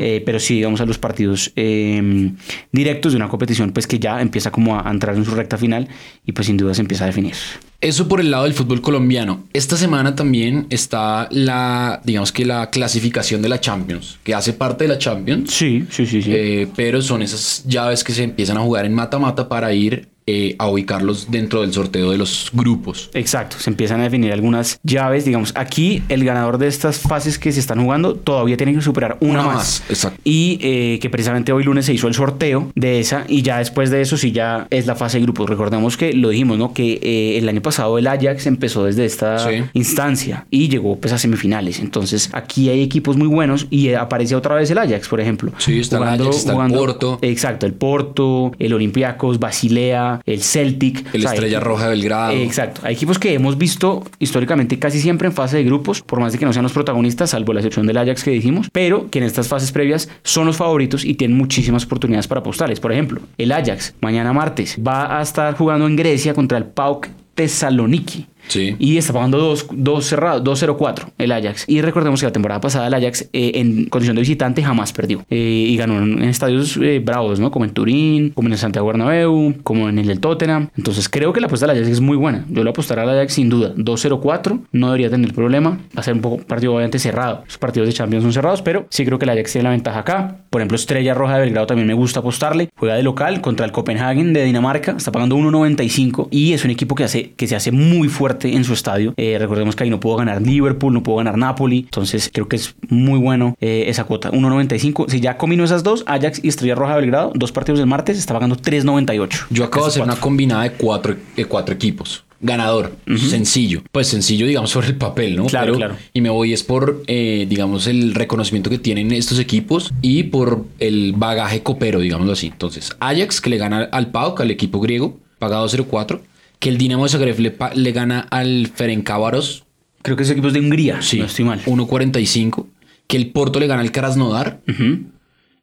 eh, 0.00 0.22
pero 0.24 0.38
sí, 0.38 0.54
digamos, 0.54 0.80
a 0.80 0.86
los 0.86 0.98
partidos 0.98 1.52
eh, 1.56 2.32
directos 2.72 3.12
de 3.12 3.16
una 3.16 3.28
competición, 3.28 3.72
pues 3.72 3.86
que 3.86 3.98
ya 3.98 4.20
empieza 4.20 4.50
como 4.50 4.78
a 4.78 4.90
entrar 4.90 5.16
en 5.16 5.24
su 5.24 5.34
recta 5.34 5.56
final 5.56 5.88
y 6.24 6.32
pues 6.32 6.46
sin 6.46 6.56
duda 6.56 6.74
se 6.74 6.80
empieza 6.80 7.04
a 7.04 7.06
definir. 7.06 7.34
Eso 7.80 8.08
por 8.08 8.20
el 8.20 8.30
lado 8.30 8.44
del 8.44 8.54
fútbol 8.54 8.80
colombiano. 8.80 9.44
Esta 9.52 9.76
semana 9.76 10.14
también 10.14 10.66
está 10.70 11.28
la, 11.30 12.00
digamos 12.04 12.32
que 12.32 12.46
la 12.46 12.70
clasificación 12.70 13.42
de 13.42 13.48
la 13.50 13.60
Champions, 13.60 14.18
que 14.24 14.34
hace 14.34 14.54
parte 14.54 14.84
de 14.84 14.88
la 14.88 14.98
Champions. 14.98 15.50
Sí, 15.52 15.84
sí, 15.90 16.06
sí, 16.06 16.22
sí. 16.22 16.30
Eh, 16.32 16.68
pero 16.74 17.02
son 17.02 17.22
esas 17.22 17.64
llaves 17.66 18.02
que 18.02 18.12
se 18.12 18.24
empiezan 18.24 18.56
a 18.56 18.60
jugar 18.60 18.86
en 18.86 18.94
mata-mata 18.94 19.48
para 19.48 19.72
ir 19.74 20.08
eh, 20.26 20.56
a 20.58 20.68
ubicarlos 20.68 21.30
dentro 21.30 21.60
del 21.62 21.72
sorteo 21.72 22.10
de 22.10 22.18
los 22.18 22.50
grupos. 22.52 23.10
Exacto, 23.14 23.56
se 23.58 23.70
empiezan 23.70 24.00
a 24.00 24.04
definir 24.04 24.32
algunas 24.32 24.78
llaves. 24.82 25.24
Digamos, 25.24 25.52
aquí 25.54 26.02
el 26.08 26.24
ganador 26.24 26.58
de 26.58 26.66
estas 26.68 26.98
fases 26.98 27.38
que 27.38 27.52
se 27.52 27.60
están 27.60 27.82
jugando 27.82 28.14
todavía 28.14 28.56
tiene 28.56 28.74
que 28.74 28.80
superar 28.80 29.16
una, 29.20 29.32
Una 29.34 29.42
más. 29.44 29.56
más, 29.56 29.82
exacto. 29.88 30.20
Y 30.24 30.58
eh, 30.62 30.98
que 31.00 31.10
precisamente 31.10 31.52
hoy 31.52 31.62
lunes 31.64 31.86
se 31.86 31.92
hizo 31.94 32.08
el 32.08 32.14
sorteo 32.14 32.70
de 32.74 32.98
esa 33.00 33.24
y 33.28 33.42
ya 33.42 33.58
después 33.58 33.90
de 33.90 34.00
eso 34.00 34.16
sí 34.16 34.32
ya 34.32 34.66
es 34.70 34.86
la 34.86 34.96
fase 34.96 35.18
de 35.18 35.22
grupos. 35.22 35.48
Recordemos 35.48 35.96
que 35.96 36.12
lo 36.12 36.30
dijimos, 36.30 36.58
¿no? 36.58 36.72
Que 36.74 36.98
eh, 37.02 37.38
el 37.38 37.48
año 37.48 37.62
pasado 37.62 37.98
el 37.98 38.06
Ajax 38.06 38.46
empezó 38.46 38.84
desde 38.84 39.04
esta 39.04 39.38
Sí. 39.38 39.62
instancia 39.74 40.46
y 40.50 40.68
llegó 40.68 40.96
pues 40.96 41.12
a 41.12 41.18
semifinales. 41.18 41.78
Entonces 41.80 42.30
aquí 42.32 42.68
hay 42.68 42.82
equipos 42.82 43.16
muy 43.16 43.28
buenos 43.28 43.66
y 43.70 43.88
eh, 43.88 43.96
aparece 43.96 44.34
otra 44.34 44.54
vez 44.54 44.70
el 44.70 44.78
Ajax, 44.78 45.08
por 45.08 45.20
ejemplo. 45.20 45.52
Sí, 45.58 45.78
está 45.80 45.98
el 45.98 46.02
Ajax, 46.04 46.36
está 46.38 46.66
el 46.66 46.72
Porto. 46.72 47.18
Exacto, 47.22 47.66
el 47.66 47.72
Porto, 47.74 48.52
el 48.58 48.72
Olympiacos, 48.74 49.38
Basilea, 49.38 50.15
el 50.24 50.42
Celtic. 50.42 51.04
El 51.12 51.20
O 51.20 51.22
sea, 51.22 51.32
Estrella 51.34 51.58
hay- 51.58 51.64
Roja 51.64 51.84
de 51.84 51.90
Belgrado. 51.90 52.32
Exacto. 52.32 52.80
Hay 52.84 52.94
equipos 52.94 53.18
que 53.18 53.34
hemos 53.34 53.58
visto 53.58 54.04
históricamente 54.18 54.78
casi 54.78 55.00
siempre 55.00 55.26
en 55.28 55.32
fase 55.34 55.56
de 55.58 55.64
grupos, 55.64 56.02
por 56.02 56.20
más 56.20 56.32
de 56.32 56.38
que 56.38 56.44
no 56.46 56.52
sean 56.52 56.62
los 56.62 56.72
protagonistas, 56.72 57.30
salvo 57.30 57.52
la 57.52 57.60
excepción 57.60 57.86
del 57.86 57.96
Ajax 57.98 58.24
que 58.24 58.30
dijimos, 58.30 58.68
pero 58.72 59.10
que 59.10 59.18
en 59.18 59.24
estas 59.24 59.48
fases 59.48 59.72
previas 59.72 60.08
son 60.22 60.46
los 60.46 60.56
favoritos 60.56 61.04
y 61.04 61.14
tienen 61.14 61.36
muchísimas 61.36 61.84
oportunidades 61.84 62.26
para 62.28 62.40
apostarles. 62.40 62.80
Por 62.80 62.92
ejemplo, 62.92 63.20
el 63.38 63.52
Ajax, 63.52 63.94
mañana 64.00 64.32
martes, 64.32 64.76
va 64.86 65.18
a 65.18 65.22
estar 65.22 65.54
jugando 65.54 65.86
en 65.86 65.96
Grecia 65.96 66.34
contra 66.34 66.58
el 66.58 66.64
PAOK 66.64 67.08
Thessaloniki. 67.34 68.26
Y 68.54 68.96
está 68.96 69.12
pagando 69.12 69.38
2 69.38 69.68
dos 69.72 70.06
cerrados, 70.06 70.42
2-0-4 70.42 71.12
el 71.18 71.32
Ajax. 71.32 71.64
Y 71.68 71.80
recordemos 71.80 72.20
que 72.20 72.26
la 72.26 72.32
temporada 72.32 72.60
pasada 72.60 72.86
el 72.86 72.94
Ajax 72.94 73.28
eh, 73.32 73.52
en 73.54 73.86
condición 73.86 74.16
de 74.16 74.22
visitante 74.22 74.62
jamás 74.62 74.92
perdió. 74.92 75.24
Eh, 75.30 75.66
y 75.68 75.76
ganó 75.76 75.98
en, 76.02 76.22
en 76.22 76.28
estadios 76.28 76.78
eh, 76.82 77.00
bravos, 77.04 77.40
¿no? 77.40 77.50
Como 77.50 77.64
en 77.64 77.72
Turín, 77.72 78.30
como 78.30 78.48
en 78.48 78.52
el 78.52 78.58
Santiago 78.58 78.86
Bernabéu, 78.86 79.54
como 79.62 79.88
en 79.88 79.98
el 79.98 80.06
del 80.06 80.20
Tottenham. 80.20 80.68
Entonces 80.76 81.08
creo 81.08 81.32
que 81.32 81.40
la 81.40 81.46
apuesta 81.46 81.66
del 81.66 81.76
Ajax 81.76 81.88
es 81.88 82.00
muy 82.00 82.16
buena. 82.16 82.44
Yo 82.48 82.64
lo 82.64 82.70
apostaré 82.70 83.02
al 83.02 83.10
Ajax 83.10 83.34
sin 83.34 83.48
duda. 83.48 83.74
2-0-4 83.74 84.60
no 84.72 84.86
debería 84.88 85.10
tener 85.10 85.32
problema. 85.34 85.78
Va 85.96 86.00
a 86.00 86.02
ser 86.02 86.14
un 86.14 86.20
poco 86.20 86.38
partido 86.38 86.72
obviamente 86.72 86.98
cerrado. 86.98 87.42
Los 87.46 87.58
partidos 87.58 87.88
de 87.88 87.94
Champions 87.94 88.22
son 88.22 88.32
cerrados, 88.32 88.62
pero 88.62 88.86
sí 88.90 89.04
creo 89.04 89.18
que 89.18 89.24
el 89.24 89.30
Ajax 89.30 89.52
tiene 89.52 89.64
la 89.64 89.70
ventaja 89.70 90.00
acá. 90.00 90.36
Por 90.50 90.60
ejemplo, 90.60 90.76
Estrella 90.76 91.14
Roja 91.14 91.34
de 91.34 91.40
Belgrado 91.40 91.66
también 91.66 91.86
me 91.86 91.94
gusta 91.94 92.20
apostarle. 92.20 92.70
Juega 92.76 92.94
de 92.94 93.02
local 93.02 93.40
contra 93.40 93.66
el 93.66 93.72
Copenhagen 93.72 94.32
de 94.32 94.44
Dinamarca. 94.44 94.92
Está 94.92 95.12
pagando 95.12 95.36
1.95 95.36 96.28
y 96.30 96.52
es 96.52 96.64
un 96.64 96.70
equipo 96.70 96.94
que, 96.94 97.04
hace, 97.04 97.32
que 97.32 97.46
se 97.46 97.56
hace 97.56 97.72
muy 97.72 98.08
fuerte 98.08 98.35
en 98.44 98.64
su 98.64 98.72
estadio. 98.72 99.14
Eh, 99.16 99.36
recordemos 99.38 99.76
que 99.76 99.84
ahí 99.84 99.90
no 99.90 100.00
pudo 100.00 100.16
ganar 100.16 100.42
Liverpool, 100.42 100.92
no 100.92 101.02
pudo 101.02 101.16
ganar 101.16 101.36
Napoli. 101.38 101.78
Entonces 101.78 102.30
creo 102.32 102.48
que 102.48 102.56
es 102.56 102.74
muy 102.88 103.18
bueno 103.18 103.56
eh, 103.60 103.84
esa 103.88 104.04
cuota. 104.04 104.30
1.95. 104.30 105.08
Si 105.08 105.20
ya 105.20 105.36
combino 105.36 105.64
esas 105.64 105.82
dos, 105.82 106.04
Ajax 106.06 106.40
y 106.42 106.48
Estrella 106.48 106.74
Roja 106.74 106.94
de 106.94 107.00
Belgrado, 107.00 107.32
dos 107.34 107.52
partidos 107.52 107.78
del 107.78 107.88
martes, 107.88 108.18
está 108.18 108.34
pagando 108.34 108.56
3.98. 108.56 109.46
Yo 109.50 109.64
acabo 109.64 109.86
de 109.86 109.90
hacer 109.90 110.02
una 110.02 110.12
cuatro. 110.12 110.22
combinada 110.22 110.62
de 110.64 110.72
cuatro, 110.72 111.16
de 111.36 111.44
cuatro 111.44 111.74
equipos. 111.74 112.24
Ganador, 112.40 112.94
sencillo. 113.06 113.82
Pues 113.92 114.08
sencillo, 114.08 114.46
digamos, 114.46 114.70
sobre 114.76 114.88
el 114.88 114.96
papel, 114.96 115.36
¿no? 115.36 115.46
Claro, 115.46 115.74
claro. 115.74 115.96
Y 116.12 116.20
me 116.20 116.28
voy 116.28 116.52
es 116.52 116.62
por, 116.62 117.02
eh, 117.06 117.46
digamos, 117.48 117.86
el 117.86 118.14
reconocimiento 118.14 118.68
que 118.68 118.78
tienen 118.78 119.10
estos 119.12 119.38
equipos 119.38 119.92
y 120.02 120.24
por 120.24 120.64
el 120.78 121.14
bagaje 121.16 121.62
copero, 121.62 122.00
digámoslo 122.00 122.34
así. 122.34 122.48
Entonces, 122.48 122.94
Ajax, 123.00 123.40
que 123.40 123.50
le 123.50 123.56
gana 123.56 123.88
al 123.90 124.10
PAOK, 124.10 124.42
al 124.42 124.50
equipo 124.50 124.80
griego, 124.80 125.18
paga 125.38 125.62
2.04. 125.62 126.20
Que 126.58 126.68
el 126.68 126.78
Dinamo 126.78 127.04
de 127.04 127.10
Zagreb 127.10 127.38
le, 127.74 127.92
gana 127.92 128.20
al 128.30 128.68
Ferencváros, 128.74 129.64
Creo 130.02 130.16
que 130.16 130.22
ese 130.22 130.32
equipo 130.32 130.46
es 130.48 130.54
de 130.54 130.60
Hungría, 130.60 131.02
sí, 131.02 131.18
no 131.18 131.24
estoy 131.24 131.44
mal. 131.44 131.60
1.45. 131.64 132.66
Que 133.08 133.16
el 133.16 133.32
Porto 133.32 133.58
le 133.58 133.66
gana 133.66 133.82
al 133.82 133.90
Krasnodar. 133.90 134.60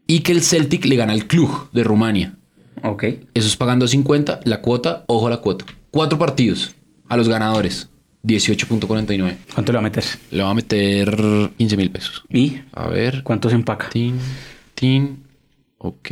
Y 0.05 0.19
que 0.19 0.33
el 0.33 0.41
Celtic 0.41 0.83
le 0.85 0.97
gana 0.97 1.13
al 1.13 1.27
Cluj 1.27 1.69
de 1.71 1.83
Rumania. 1.85 2.35
Ok. 2.83 3.03
Eso 3.33 3.47
es 3.47 3.55
pagando 3.55 3.87
50. 3.87 4.41
La 4.43 4.59
cuota, 4.61 5.05
ojo 5.07 5.27
a 5.27 5.29
la 5.29 5.37
cuota. 5.37 5.65
Cuatro 5.91 6.19
partidos 6.19 6.75
a 7.07 7.15
los 7.15 7.29
ganadores. 7.29 7.89
18.49. 8.25 9.35
¿Cuánto 9.53 9.71
le 9.71 9.77
va 9.77 9.79
a 9.79 9.83
meter? 9.83 10.03
Le 10.31 10.43
va 10.43 10.49
a 10.49 10.53
meter 10.53 11.51
15 11.57 11.77
mil 11.77 11.89
pesos. 11.91 12.23
¿Y 12.29 12.59
A 12.73 12.87
ver. 12.87 13.23
cuánto 13.23 13.49
se 13.49 13.55
empaca? 13.55 13.89
Tin, 13.89 14.17
tin. 14.75 15.23
Ok. 15.77 16.09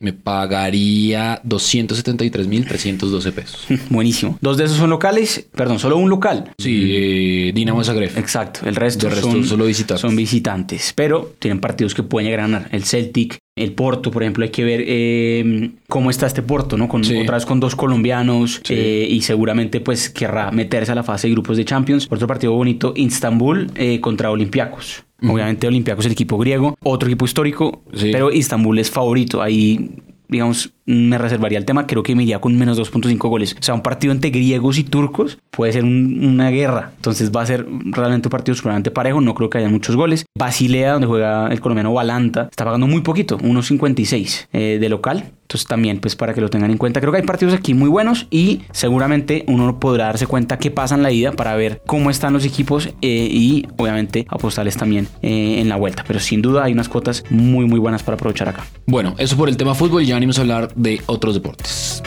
Me 0.00 0.12
pagaría 0.12 1.42
273.312 1.42 3.32
pesos. 3.32 3.66
Buenísimo. 3.90 4.38
Dos 4.40 4.56
de 4.56 4.64
esos 4.64 4.76
son 4.76 4.90
locales, 4.90 5.46
perdón, 5.54 5.78
solo 5.78 5.96
un 5.96 6.08
local. 6.10 6.52
Sí, 6.58 6.92
eh, 6.94 7.52
Dinamo 7.54 7.82
Zagreb. 7.84 8.16
Exacto, 8.18 8.60
el 8.66 8.76
resto, 8.76 9.08
De 9.08 9.14
resto 9.14 9.30
son, 9.30 9.44
solo 9.44 9.64
visitantes. 9.66 10.00
son 10.00 10.16
visitantes, 10.16 10.92
pero 10.94 11.34
tienen 11.38 11.60
partidos 11.60 11.94
que 11.94 12.02
pueden 12.02 12.26
llegar 12.30 12.40
a 12.44 12.48
ganar. 12.48 12.68
El 12.72 12.84
Celtic, 12.84 13.38
el 13.56 13.72
Porto, 13.72 14.10
por 14.10 14.22
ejemplo, 14.22 14.44
hay 14.44 14.50
que 14.50 14.64
ver 14.64 14.84
eh, 14.86 15.70
cómo 15.88 16.10
está 16.10 16.26
este 16.26 16.42
Porto, 16.42 16.76
¿no? 16.76 16.88
Con, 16.88 17.02
Sí. 17.04 17.16
Otra 17.16 17.36
vez 17.36 17.46
con 17.46 17.58
dos 17.60 17.74
colombianos 17.74 18.60
Sí. 18.64 18.74
eh, 18.74 19.06
y 19.10 19.22
seguramente 19.22 19.80
pues 19.80 20.10
querrá 20.10 20.50
meterse 20.50 20.92
a 20.92 20.94
la 20.94 21.02
fase 21.02 21.26
de 21.28 21.32
grupos 21.32 21.56
de 21.56 21.64
Champions. 21.64 22.06
Otro 22.10 22.26
partido 22.26 22.52
bonito, 22.52 22.92
Istanbul 22.96 23.70
eh, 23.74 24.00
contra 24.00 24.30
Olympiacos. 24.30 25.04
Obviamente 25.22 25.66
Olympiacos 25.66 26.04
es 26.04 26.06
el 26.06 26.12
equipo 26.12 26.38
griego, 26.38 26.76
otro 26.82 27.08
equipo 27.08 27.24
histórico, 27.24 27.82
Sí. 27.92 28.10
pero 28.12 28.30
Istanbul 28.32 28.78
es 28.78 28.90
favorito. 28.90 29.42
Ahí, 29.42 29.90
digamos, 30.28 30.70
me 30.86 31.18
reservaría 31.18 31.58
el 31.58 31.64
tema. 31.64 31.86
Creo 31.86 32.02
que 32.02 32.14
me 32.14 32.22
iría 32.22 32.40
con 32.40 32.56
menos 32.56 32.76
2.5 32.78 33.28
goles. 33.28 33.56
O 33.58 33.62
sea, 33.62 33.74
un 33.74 33.82
partido 33.82 34.12
entre 34.12 34.30
griegos 34.30 34.78
y 34.78 34.84
turcos 34.84 35.38
puede 35.50 35.72
ser 35.72 35.84
un- 35.84 36.20
una 36.24 36.50
guerra. 36.50 36.92
Entonces 36.96 37.32
va 37.34 37.42
a 37.42 37.46
ser 37.46 37.66
realmente 37.86 38.28
un 38.28 38.30
partido 38.30 38.54
seguramente 38.54 38.90
parejo. 38.90 39.20
No 39.20 39.34
creo 39.34 39.50
que 39.50 39.58
haya 39.58 39.68
muchos 39.68 39.96
goles. 39.96 40.24
Basilea, 40.38 40.92
donde 40.92 41.08
juega 41.08 41.48
el 41.48 41.60
colombiano 41.60 41.92
Balanta, 41.92 42.48
está 42.50 42.64
pagando 42.64 42.86
muy 42.86 43.00
poquito, 43.00 43.38
1.56 43.38 44.48
eh, 44.52 44.78
de 44.80 44.88
local. 44.88 45.32
Entonces 45.48 45.66
también, 45.66 45.98
pues 45.98 46.14
para 46.14 46.34
que 46.34 46.42
lo 46.42 46.50
tengan 46.50 46.70
en 46.70 46.76
cuenta. 46.76 47.00
Creo 47.00 47.10
que 47.10 47.20
hay 47.20 47.26
partidos 47.26 47.54
aquí 47.54 47.72
muy 47.72 47.88
buenos 47.88 48.26
y 48.30 48.60
seguramente 48.70 49.46
uno 49.48 49.80
podrá 49.80 50.04
darse 50.04 50.26
cuenta 50.26 50.58
qué 50.58 50.70
pasa 50.70 50.94
en 50.94 51.02
la 51.02 51.10
ida 51.10 51.32
para 51.32 51.56
ver 51.56 51.80
cómo 51.86 52.10
están 52.10 52.34
los 52.34 52.44
equipos 52.44 52.90
eh, 53.00 53.28
y 53.30 53.66
obviamente 53.78 54.26
apostarles 54.28 54.76
también 54.76 55.08
eh, 55.22 55.58
en 55.58 55.70
la 55.70 55.76
vuelta. 55.76 56.04
Pero 56.06 56.20
sin 56.20 56.42
duda 56.42 56.64
hay 56.64 56.72
unas 56.74 56.90
cuotas 56.90 57.24
muy 57.30 57.64
muy 57.64 57.78
buenas 57.78 58.02
para 58.02 58.16
aprovechar 58.16 58.50
acá. 58.50 58.66
Bueno, 58.84 59.14
eso 59.16 59.38
por 59.38 59.48
el 59.48 59.56
tema 59.56 59.74
fútbol. 59.74 60.04
Ya 60.04 60.16
venimos 60.16 60.36
a 60.36 60.42
hablar 60.42 60.74
de 60.74 61.00
otros 61.06 61.32
deportes. 61.32 62.02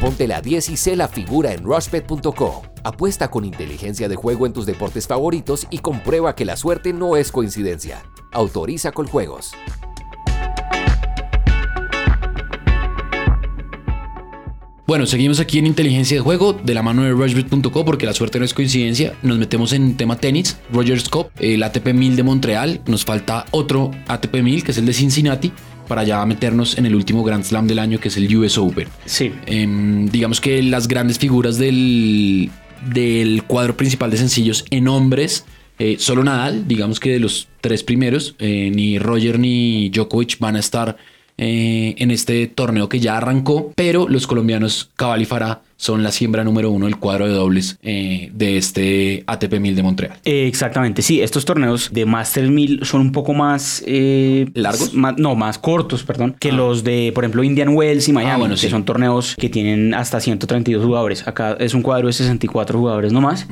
Ponte 0.00 0.26
la 0.28 0.42
10 0.42 0.68
y 0.70 0.76
sé 0.76 0.94
la 0.94 1.08
figura 1.08 1.52
en 1.52 1.64
rushbet.co. 1.64 2.62
Apuesta 2.84 3.30
con 3.30 3.46
inteligencia 3.46 4.08
de 4.08 4.16
juego 4.16 4.46
en 4.46 4.52
tus 4.52 4.66
deportes 4.66 5.06
favoritos 5.06 5.66
y 5.70 5.78
comprueba 5.78 6.34
que 6.34 6.44
la 6.44 6.56
suerte 6.56 6.92
no 6.92 7.16
es 7.16 7.32
coincidencia. 7.32 8.02
Autoriza 8.30 8.92
con 8.92 9.06
juegos. 9.06 9.52
Bueno, 14.86 15.06
seguimos 15.06 15.40
aquí 15.40 15.58
en 15.58 15.66
Inteligencia 15.66 16.16
de 16.16 16.20
Juego 16.20 16.52
de 16.52 16.72
la 16.72 16.82
mano 16.82 17.02
de 17.02 17.10
Rushbet.co 17.10 17.84
porque 17.84 18.06
la 18.06 18.12
suerte 18.12 18.38
no 18.38 18.44
es 18.44 18.54
coincidencia. 18.54 19.14
Nos 19.22 19.38
metemos 19.38 19.72
en 19.72 19.96
tema 19.96 20.16
tenis, 20.16 20.58
Rogers 20.72 21.08
Cup, 21.08 21.30
el 21.40 21.62
ATP 21.62 21.92
1000 21.92 22.14
de 22.14 22.22
Montreal. 22.22 22.80
Nos 22.86 23.04
falta 23.04 23.46
otro 23.50 23.90
ATP 24.06 24.42
1000 24.42 24.62
que 24.62 24.70
es 24.70 24.78
el 24.78 24.86
de 24.86 24.92
Cincinnati 24.92 25.52
para 25.86 26.04
ya 26.04 26.24
meternos 26.26 26.76
en 26.78 26.86
el 26.86 26.94
último 26.94 27.22
Grand 27.24 27.44
Slam 27.44 27.66
del 27.66 27.78
año 27.78 27.98
que 27.98 28.08
es 28.08 28.16
el 28.16 28.34
US 28.36 28.58
Open. 28.58 28.88
Sí. 29.04 29.32
Em, 29.46 30.08
digamos 30.08 30.40
que 30.40 30.62
las 30.62 30.88
grandes 30.88 31.18
figuras 31.18 31.58
del, 31.58 32.50
del 32.92 33.42
cuadro 33.44 33.76
principal 33.76 34.10
de 34.10 34.16
sencillos 34.18 34.64
en 34.70 34.88
hombres, 34.88 35.44
eh, 35.78 35.96
solo 35.98 36.24
Nadal, 36.24 36.66
digamos 36.68 37.00
que 37.00 37.10
de 37.10 37.20
los 37.20 37.48
tres 37.60 37.82
primeros, 37.82 38.34
eh, 38.38 38.70
ni 38.74 38.98
Roger 38.98 39.38
ni 39.38 39.90
Djokovic 39.90 40.38
van 40.38 40.56
a 40.56 40.60
estar 40.60 40.96
eh, 41.38 41.94
en 41.98 42.10
este 42.10 42.46
torneo 42.46 42.88
que 42.88 42.98
ya 42.98 43.18
arrancó, 43.18 43.72
pero 43.76 44.08
los 44.08 44.26
colombianos 44.26 44.90
Cabal 44.96 45.20
y 45.20 45.26
Farah 45.26 45.60
son 45.76 46.02
la 46.02 46.10
siembra 46.10 46.42
número 46.44 46.70
uno 46.70 46.86
del 46.86 46.96
cuadro 46.96 47.26
de 47.28 47.34
dobles 47.34 47.78
eh, 47.82 48.30
de 48.34 48.56
este 48.56 49.24
ATP 49.26 49.60
1000 49.60 49.76
de 49.76 49.82
Montreal. 49.82 50.16
Eh, 50.24 50.46
exactamente, 50.46 51.02
sí, 51.02 51.20
estos 51.20 51.44
torneos 51.44 51.90
de 51.92 52.06
Master 52.06 52.48
1000 52.50 52.80
son 52.84 53.00
un 53.02 53.12
poco 53.12 53.34
más... 53.34 53.82
eh, 53.86 54.48
¿Largos? 54.54 54.94
más- 54.94 55.18
no, 55.18 55.34
más 55.34 55.58
cortos, 55.58 56.02
perdón, 56.02 56.34
que 56.40 56.50
Ah. 56.50 56.54
los 56.54 56.82
de, 56.84 57.12
por 57.14 57.24
ejemplo, 57.24 57.42
Indian 57.44 57.68
Wells 57.70 58.08
y 58.08 58.12
Miami, 58.12 58.40
bueno, 58.40 58.54
que 58.54 58.60
sí. 58.62 58.68
son 58.70 58.84
torneos 58.84 59.36
que 59.36 59.48
tienen 59.48 59.92
hasta 59.94 60.20
132 60.20 60.84
jugadores. 60.84 61.26
Acá 61.28 61.56
es 61.60 61.74
un 61.74 61.82
cuadro 61.82 62.06
de 62.06 62.12
64 62.14 62.78
jugadores 62.78 63.12
nomás. 63.12 63.46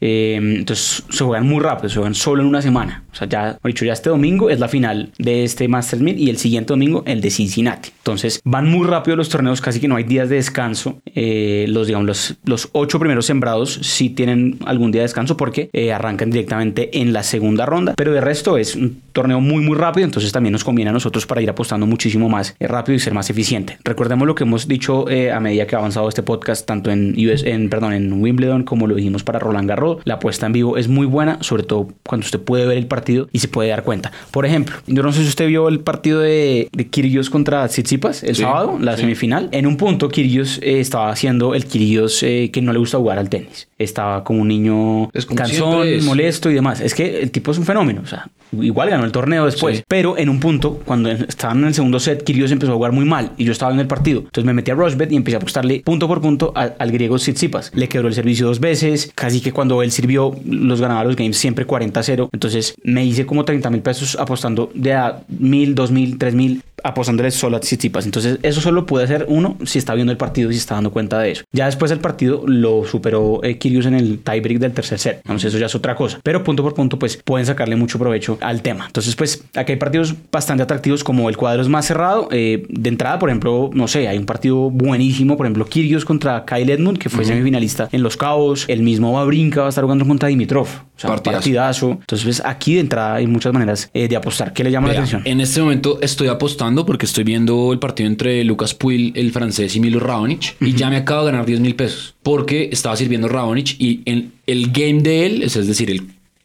Eh, 0.00 0.34
entonces 0.40 1.04
se 1.08 1.24
juegan 1.24 1.46
muy 1.46 1.60
rápido, 1.62 1.88
se 1.88 1.96
juegan 1.96 2.14
solo 2.14 2.42
en 2.42 2.48
una 2.48 2.62
semana. 2.62 3.04
O 3.12 3.14
sea, 3.14 3.28
ya, 3.28 3.58
dicho, 3.64 3.84
ya 3.84 3.92
este 3.92 4.10
domingo 4.10 4.50
es 4.50 4.58
la 4.60 4.68
final 4.68 5.10
de 5.18 5.44
este 5.44 5.68
Master 5.68 6.00
1000 6.00 6.18
y 6.18 6.30
el 6.30 6.38
siguiente 6.38 6.72
domingo 6.72 7.02
el 7.06 7.20
de 7.20 7.30
Cincinnati. 7.30 7.90
Entonces 8.08 8.40
van 8.42 8.66
muy 8.66 8.86
rápido 8.86 9.18
los 9.18 9.28
torneos, 9.28 9.60
casi 9.60 9.80
que 9.80 9.88
no 9.88 9.96
hay 9.96 10.04
días 10.04 10.30
de 10.30 10.36
descanso. 10.36 11.02
Eh, 11.14 11.66
los, 11.68 11.86
digamos, 11.86 12.06
los, 12.06 12.34
los 12.46 12.70
ocho 12.72 12.98
primeros 12.98 13.26
sembrados 13.26 13.80
sí 13.82 14.08
tienen 14.08 14.58
algún 14.64 14.92
día 14.92 15.02
de 15.02 15.04
descanso 15.04 15.36
porque 15.36 15.68
eh, 15.74 15.92
arrancan 15.92 16.30
directamente 16.30 17.02
en 17.02 17.12
la 17.12 17.22
segunda 17.22 17.66
ronda. 17.66 17.92
Pero 17.98 18.14
de 18.14 18.22
resto 18.22 18.56
es 18.56 18.76
un 18.76 19.02
torneo 19.12 19.40
muy, 19.40 19.62
muy 19.62 19.76
rápido. 19.76 20.06
Entonces 20.06 20.32
también 20.32 20.54
nos 20.54 20.64
conviene 20.64 20.88
a 20.88 20.94
nosotros 20.94 21.26
para 21.26 21.42
ir 21.42 21.50
apostando 21.50 21.86
muchísimo 21.86 22.30
más 22.30 22.56
eh, 22.58 22.66
rápido 22.66 22.96
y 22.96 22.98
ser 22.98 23.12
más 23.12 23.28
eficiente. 23.28 23.76
Recordemos 23.84 24.26
lo 24.26 24.34
que 24.34 24.44
hemos 24.44 24.68
dicho 24.68 25.06
eh, 25.10 25.30
a 25.30 25.38
medida 25.38 25.66
que 25.66 25.76
ha 25.76 25.78
avanzado 25.78 26.08
este 26.08 26.22
podcast, 26.22 26.66
tanto 26.66 26.90
en, 26.90 27.14
US, 27.28 27.42
en, 27.44 27.68
perdón, 27.68 27.92
en 27.92 28.10
Wimbledon 28.22 28.62
como 28.62 28.86
lo 28.86 28.94
dijimos 28.94 29.22
para 29.22 29.38
Roland 29.38 29.68
Garros. 29.68 29.98
La 30.04 30.14
apuesta 30.14 30.46
en 30.46 30.52
vivo 30.52 30.78
es 30.78 30.88
muy 30.88 31.04
buena, 31.04 31.42
sobre 31.42 31.62
todo 31.62 31.88
cuando 32.06 32.24
usted 32.24 32.40
puede 32.40 32.66
ver 32.66 32.78
el 32.78 32.86
partido 32.86 33.28
y 33.32 33.40
se 33.40 33.48
puede 33.48 33.68
dar 33.68 33.84
cuenta. 33.84 34.12
Por 34.30 34.46
ejemplo, 34.46 34.76
yo 34.86 35.02
no 35.02 35.12
sé 35.12 35.24
si 35.24 35.28
usted 35.28 35.46
vio 35.46 35.68
el 35.68 35.80
partido 35.80 36.20
de, 36.20 36.70
de 36.72 36.86
Kyrgios 36.88 37.28
contra 37.28 37.68
Tsitsipas 37.98 38.22
el 38.22 38.34
Sí, 38.36 38.42
sábado, 38.42 38.78
la 38.80 38.94
sí. 38.96 39.02
semifinal. 39.02 39.48
En 39.52 39.66
un 39.66 39.76
punto, 39.76 40.08
Kyrgios 40.08 40.58
eh, 40.62 40.80
estaba 40.80 41.10
haciendo 41.10 41.54
el 41.54 41.64
Kyrgios 41.66 42.22
eh, 42.22 42.50
que 42.52 42.62
no 42.62 42.72
le 42.72 42.78
gusta 42.78 42.98
jugar 42.98 43.18
al 43.18 43.28
tenis. 43.28 43.68
Estaba 43.78 44.24
como 44.24 44.42
un 44.42 44.48
niño 44.48 45.10
Es 45.12 45.24
como 45.26 45.36
cansón, 45.36 45.86
molesto 46.04 46.50
y 46.50 46.54
demás. 46.54 46.80
Es 46.80 46.94
que 46.94 47.20
el 47.20 47.30
tipo 47.30 47.52
es 47.52 47.58
un 47.58 47.64
fenómeno. 47.64 48.00
O 48.02 48.06
sea, 48.06 48.28
igual 48.60 48.90
ganó 48.90 49.04
el 49.04 49.12
torneo 49.12 49.44
después. 49.46 49.78
Sí. 49.78 49.84
Pero 49.86 50.18
en 50.18 50.28
un 50.28 50.40
punto, 50.40 50.80
cuando 50.84 51.10
estaban 51.10 51.58
en 51.58 51.66
el 51.66 51.74
segundo 51.74 52.00
set, 52.00 52.24
Kyrgios 52.24 52.50
empezó 52.50 52.72
a 52.72 52.74
jugar 52.74 52.92
muy 52.92 53.04
mal 53.04 53.32
y 53.36 53.44
yo 53.44 53.52
estaba 53.52 53.72
en 53.72 53.80
el 53.80 53.86
partido. 53.86 54.20
Entonces 54.20 54.44
me 54.44 54.52
metí 54.52 54.70
a 54.70 54.74
Rushbet 54.74 55.12
y 55.12 55.16
empecé 55.16 55.36
a 55.36 55.38
apostarle 55.38 55.80
punto 55.84 56.08
por 56.08 56.20
punto 56.20 56.52
al, 56.56 56.74
al 56.78 56.90
griego 56.90 57.16
Tsitsipas. 57.18 57.70
Le 57.74 57.88
quebró 57.88 58.08
el 58.08 58.14
servicio 58.14 58.46
dos 58.46 58.58
veces. 58.60 59.12
Casi 59.14 59.40
que 59.40 59.52
cuando 59.52 59.82
él 59.82 59.92
sirvió, 59.92 60.34
los 60.44 60.80
ganaba 60.80 61.04
los 61.04 61.14
games 61.16 61.36
siempre 61.36 61.66
40-0. 61.66 62.30
Entonces 62.32 62.74
me 62.82 63.04
hice 63.04 63.26
como 63.26 63.44
30 63.44 63.70
mil 63.70 63.80
pesos 63.80 64.16
apostando 64.18 64.70
de 64.74 64.94
a 64.94 65.20
mil, 65.28 65.74
dos 65.74 65.90
mil, 65.92 66.18
tres 66.18 66.34
mil 66.34 66.62
apostándole 66.88 67.30
solo 67.30 67.56
a 67.56 67.60
Tsitsipas. 67.60 68.04
Entonces, 68.04 68.38
eso 68.42 68.60
solo 68.60 68.86
puede 68.86 69.04
hacer 69.04 69.26
uno 69.28 69.56
si 69.64 69.78
está 69.78 69.94
viendo 69.94 70.12
el 70.12 70.16
partido 70.18 70.50
y 70.50 70.54
si 70.54 70.58
está 70.60 70.74
dando 70.74 70.90
cuenta 70.90 71.18
de 71.20 71.32
eso. 71.32 71.44
Ya 71.52 71.66
después 71.66 71.90
del 71.90 72.00
partido 72.00 72.42
lo 72.46 72.84
superó 72.84 73.40
eh, 73.42 73.58
Kyrgios 73.58 73.86
en 73.86 73.94
el 73.94 74.18
tiebreak 74.20 74.58
del 74.58 74.72
tercer 74.72 74.98
set. 74.98 75.16
Entonces, 75.18 75.48
eso 75.48 75.58
ya 75.58 75.66
es 75.66 75.74
otra 75.74 75.94
cosa. 75.94 76.20
Pero 76.22 76.42
punto 76.44 76.62
por 76.62 76.74
punto, 76.74 76.98
pues 76.98 77.18
pueden 77.24 77.46
sacarle 77.46 77.76
mucho 77.76 77.98
provecho 77.98 78.38
al 78.40 78.62
tema. 78.62 78.86
Entonces, 78.86 79.14
pues 79.16 79.44
aquí 79.54 79.72
hay 79.72 79.78
partidos 79.78 80.14
bastante 80.32 80.62
atractivos 80.62 81.04
como 81.04 81.28
el 81.28 81.36
cuadro 81.36 81.62
es 81.62 81.68
más 81.68 81.86
cerrado. 81.86 82.28
Eh, 82.30 82.66
de 82.68 82.88
entrada, 82.88 83.18
por 83.18 83.28
ejemplo, 83.28 83.70
no 83.72 83.88
sé, 83.88 84.08
hay 84.08 84.18
un 84.18 84.26
partido 84.26 84.70
buenísimo. 84.70 85.36
Por 85.36 85.46
ejemplo, 85.46 85.64
Kyrgios 85.66 86.04
contra 86.04 86.44
Kyle 86.44 86.70
Edmund, 86.70 86.98
que 86.98 87.08
fue 87.08 87.24
semifinalista 87.24 87.88
en 87.92 88.02
Los 88.02 88.16
Cabos. 88.16 88.64
El 88.68 88.82
mismo 88.82 89.12
Babrinka 89.12 89.60
va 89.60 89.66
a 89.66 89.68
estar 89.70 89.84
jugando 89.84 90.06
contra 90.06 90.28
Dimitrov. 90.28 90.66
O 90.66 91.00
sea, 91.00 91.10
Partidazo. 91.10 91.36
partidazo. 91.38 91.90
Entonces, 91.92 92.24
pues 92.24 92.42
aquí 92.44 92.74
de 92.74 92.80
entrada 92.80 93.14
hay 93.14 93.26
muchas 93.26 93.52
maneras 93.52 93.90
eh, 93.94 94.08
de 94.08 94.16
apostar. 94.16 94.52
¿Qué 94.52 94.64
le 94.64 94.70
llama 94.70 94.88
la 94.88 94.94
atención? 94.94 95.22
En 95.24 95.40
este 95.40 95.60
momento 95.60 95.98
estoy 96.00 96.28
apostando 96.28 96.77
porque 96.86 97.06
estoy 97.06 97.24
viendo 97.24 97.72
el 97.72 97.78
partido 97.78 98.08
entre 98.08 98.44
Lucas 98.44 98.74
Puil, 98.74 99.12
el 99.14 99.32
francés, 99.32 99.74
y 99.76 99.80
Milo 99.80 100.00
Raonic. 100.00 100.56
Y 100.60 100.74
ya 100.74 100.90
me 100.90 100.96
acabo 100.96 101.24
de 101.24 101.32
ganar 101.32 101.46
10 101.46 101.60
mil 101.60 101.74
pesos 101.74 102.14
porque 102.22 102.68
estaba 102.72 102.96
sirviendo 102.96 103.28
Raonic 103.28 103.80
y 103.80 104.02
en 104.04 104.32
el 104.46 104.70
game 104.70 105.00
de 105.02 105.26
él, 105.26 105.42
es 105.42 105.54
decir, 105.66 105.90
el 105.90 106.02